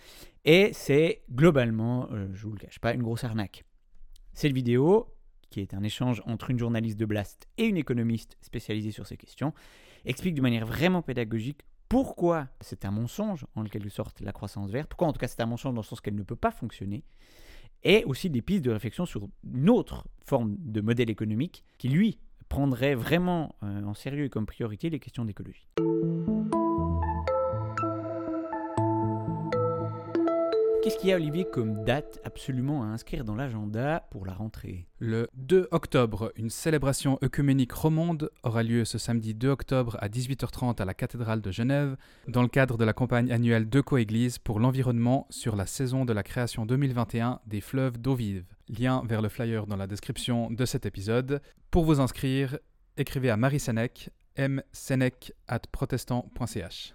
Et 0.44 0.70
c'est 0.72 1.22
globalement, 1.30 2.08
euh, 2.12 2.28
je 2.34 2.44
ne 2.44 2.50
vous 2.50 2.56
le 2.56 2.60
cache 2.60 2.78
pas, 2.78 2.92
une 2.92 3.02
grosse 3.02 3.24
arnaque. 3.24 3.64
Cette 4.34 4.52
vidéo, 4.52 5.14
qui 5.50 5.60
est 5.60 5.74
un 5.74 5.82
échange 5.82 6.22
entre 6.26 6.50
une 6.50 6.58
journaliste 6.58 6.98
de 6.98 7.06
Blast 7.06 7.48
et 7.58 7.64
une 7.64 7.76
économiste 7.76 8.36
spécialisée 8.40 8.90
sur 8.90 9.06
ces 9.06 9.16
questions, 9.16 9.52
explique 10.04 10.34
de 10.34 10.42
manière 10.42 10.66
vraiment 10.66 11.02
pédagogique 11.02 11.62
pourquoi 11.88 12.48
c'est 12.62 12.86
un 12.86 12.90
mensonge, 12.90 13.44
en 13.54 13.64
quelque 13.64 13.90
sorte, 13.90 14.22
la 14.22 14.32
croissance 14.32 14.70
verte, 14.70 14.88
pourquoi 14.88 15.08
en 15.08 15.12
tout 15.12 15.18
cas 15.18 15.28
c'est 15.28 15.42
un 15.42 15.46
mensonge 15.46 15.74
dans 15.74 15.82
le 15.82 15.86
sens 15.86 16.00
qu'elle 16.00 16.14
ne 16.14 16.22
peut 16.22 16.36
pas 16.36 16.50
fonctionner, 16.50 17.04
et 17.84 18.04
aussi 18.04 18.30
des 18.30 18.42
pistes 18.42 18.64
de 18.64 18.70
réflexion 18.70 19.06
sur 19.06 19.28
une 19.52 19.70
autre 19.70 20.06
forme 20.24 20.56
de 20.58 20.80
modèle 20.80 21.10
économique 21.10 21.64
qui, 21.78 21.88
lui, 21.88 22.18
prendrait 22.48 22.94
vraiment 22.94 23.54
euh, 23.62 23.82
en 23.84 23.94
sérieux 23.94 24.28
comme 24.28 24.46
priorité 24.46 24.90
les 24.90 25.00
questions 25.00 25.24
d'écologie. 25.24 25.66
Qu'est-ce 30.82 30.98
qu'il 30.98 31.10
y 31.10 31.12
a, 31.12 31.16
Olivier, 31.16 31.44
comme 31.44 31.84
date 31.84 32.18
absolument 32.24 32.82
à 32.82 32.86
inscrire 32.86 33.24
dans 33.24 33.36
l'agenda 33.36 34.04
pour 34.10 34.26
la 34.26 34.32
rentrée? 34.32 34.88
Le 34.98 35.28
2 35.34 35.68
octobre, 35.70 36.32
une 36.34 36.50
célébration 36.50 37.20
œcuménique 37.22 37.70
romande 37.70 38.32
aura 38.42 38.64
lieu 38.64 38.84
ce 38.84 38.98
samedi 38.98 39.32
2 39.32 39.48
octobre 39.48 39.96
à 40.00 40.08
18h30 40.08 40.82
à 40.82 40.84
la 40.84 40.92
cathédrale 40.92 41.40
de 41.40 41.52
Genève, 41.52 41.96
dans 42.26 42.42
le 42.42 42.48
cadre 42.48 42.78
de 42.78 42.84
la 42.84 42.92
campagne 42.92 43.30
annuelle 43.30 43.68
d'Eco-Église 43.68 44.38
pour 44.38 44.58
l'environnement 44.58 45.28
sur 45.30 45.54
la 45.54 45.66
saison 45.66 46.04
de 46.04 46.12
la 46.12 46.24
création 46.24 46.66
2021 46.66 47.38
des 47.46 47.60
fleuves 47.60 47.98
d'eau 47.98 48.16
vive. 48.16 48.44
Lien 48.68 49.04
vers 49.06 49.22
le 49.22 49.28
flyer 49.28 49.68
dans 49.68 49.76
la 49.76 49.86
description 49.86 50.50
de 50.50 50.64
cet 50.64 50.84
épisode. 50.84 51.40
Pour 51.70 51.84
vous 51.84 52.00
inscrire, 52.00 52.58
écrivez 52.96 53.30
à 53.30 53.36
Marie 53.36 53.60
Sénèque, 53.60 54.10
msenec 54.36 55.32
at 55.46 55.60
protestant.ch 55.70 56.94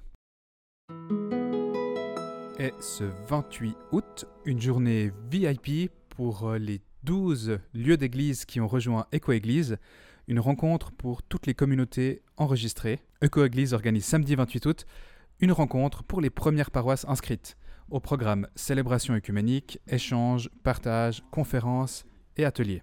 est 2.60 2.74
ce 2.82 3.04
28 3.04 3.76
août, 3.92 4.26
une 4.46 4.60
journée 4.60 5.12
VIP 5.30 5.92
pour 6.10 6.50
euh, 6.50 6.58
les 6.58 6.82
12 7.04 7.60
lieux 7.74 7.98
d'église 7.98 8.46
qui 8.46 8.60
ont 8.60 8.68
rejoint 8.68 9.06
Eco-Église, 9.14 9.78
une 10.28 10.40
rencontre 10.40 10.92
pour 10.92 11.24
toutes 11.24 11.46
les 11.46 11.54
communautés 11.54 12.22
enregistrées. 12.38 13.00
Eco-Église 13.24 13.74
organise 13.74 14.06
samedi 14.06 14.36
28 14.36 14.66
août 14.66 14.86
une 15.40 15.52
rencontre 15.52 16.04
pour 16.04 16.20
les 16.20 16.32
premières 16.32 16.72
paroisses 16.72 17.06
inscrites. 17.08 17.58
Au 17.90 18.00
programme 18.00 18.48
célébration 18.56 19.14
œcuménique, 19.14 19.80
échanges, 19.88 20.50
partage, 20.64 21.24
conférences 21.32 22.06
et 22.38 22.46
ateliers. 22.46 22.82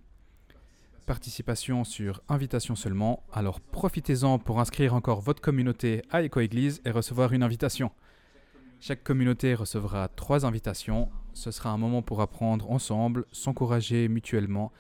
Participation 1.07 1.85
sur 1.85 2.23
invitation 2.29 2.77
seulement, 2.77 3.25
alors 3.33 3.61
profitez-en 3.61 4.39
pour 4.39 4.61
inscrire 4.61 4.95
encore 4.95 5.21
votre 5.21 5.43
communauté 5.43 6.03
à 6.11 6.23
Eco-Église 6.23 6.81
et 6.85 6.91
recevoir 6.91 7.33
une 7.33 7.43
invitation. 7.43 7.91
Chaque 8.87 9.03
communauté 9.03 9.55
recevra 9.55 10.09
trois 10.09 10.45
invitations. 10.45 11.09
Ce 11.33 11.51
sera 11.51 11.71
un 11.71 11.79
moment 11.79 12.03
pour 12.03 12.21
apprendre 12.21 12.71
ensemble, 12.71 13.25
s'encourager 13.33 14.09
mutuellement 14.09 14.73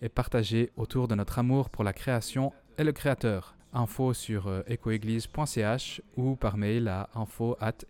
et 0.00 0.08
partager 0.08 0.72
autour 0.76 1.06
de 1.06 1.14
notre 1.14 1.38
amour 1.38 1.70
pour 1.70 1.84
la 1.84 1.92
création 1.92 2.52
et 2.76 2.82
le 2.82 2.90
créateur. 2.90 3.54
Info 3.72 4.14
sur 4.14 4.48
euh, 4.48 4.62
ecoeglise.ch 4.68 6.02
ou 6.16 6.34
par 6.34 6.56
mail 6.56 6.88
à 6.88 7.08
info 7.14 7.56
at 7.60 7.84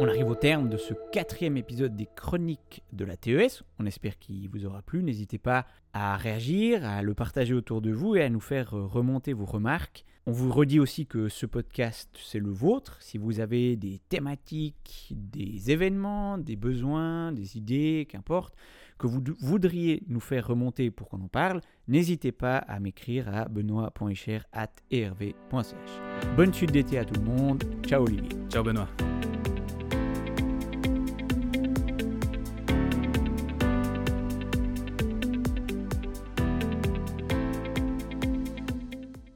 On 0.00 0.08
arrive 0.08 0.28
au 0.28 0.34
terme 0.34 0.68
de 0.68 0.76
ce 0.76 0.92
quatrième 1.12 1.56
épisode 1.56 1.94
des 1.94 2.08
chroniques 2.16 2.82
de 2.92 3.04
la 3.04 3.16
TES. 3.16 3.62
On 3.78 3.86
espère 3.86 4.18
qu'il 4.18 4.48
vous 4.48 4.66
aura 4.66 4.82
plu. 4.82 5.04
N'hésitez 5.04 5.38
pas 5.38 5.66
à 5.92 6.16
réagir, 6.16 6.84
à 6.84 7.00
le 7.02 7.14
partager 7.14 7.54
autour 7.54 7.80
de 7.80 7.92
vous 7.92 8.16
et 8.16 8.22
à 8.22 8.28
nous 8.28 8.40
faire 8.40 8.74
euh, 8.74 8.86
remonter 8.86 9.32
vos 9.32 9.44
remarques. 9.44 10.04
On 10.26 10.32
vous 10.32 10.50
redit 10.50 10.80
aussi 10.80 11.06
que 11.06 11.28
ce 11.28 11.46
podcast, 11.46 12.10
c'est 12.20 12.40
le 12.40 12.50
vôtre. 12.50 12.96
Si 13.02 13.18
vous 13.18 13.38
avez 13.38 13.76
des 13.76 14.00
thématiques, 14.08 15.12
des 15.14 15.70
événements, 15.70 16.38
des 16.38 16.56
besoins, 16.56 17.30
des 17.30 17.56
idées, 17.56 18.08
qu'importe, 18.10 18.56
que 18.98 19.06
vous 19.06 19.22
voudriez 19.40 20.02
nous 20.08 20.18
faire 20.18 20.48
remonter 20.48 20.90
pour 20.90 21.08
qu'on 21.08 21.20
en 21.20 21.28
parle, 21.28 21.60
n'hésitez 21.86 22.32
pas 22.32 22.58
à 22.58 22.80
m'écrire 22.80 23.32
à 23.32 23.44
benoît.cher.erv.ch. 23.44 26.36
Bonne 26.36 26.52
suite 26.52 26.72
d'été 26.72 26.98
à 26.98 27.04
tout 27.04 27.20
le 27.20 27.26
monde. 27.26 27.62
Ciao 27.86 28.02
Olivier. 28.02 28.30
Ciao 28.50 28.64
Benoît. 28.64 28.88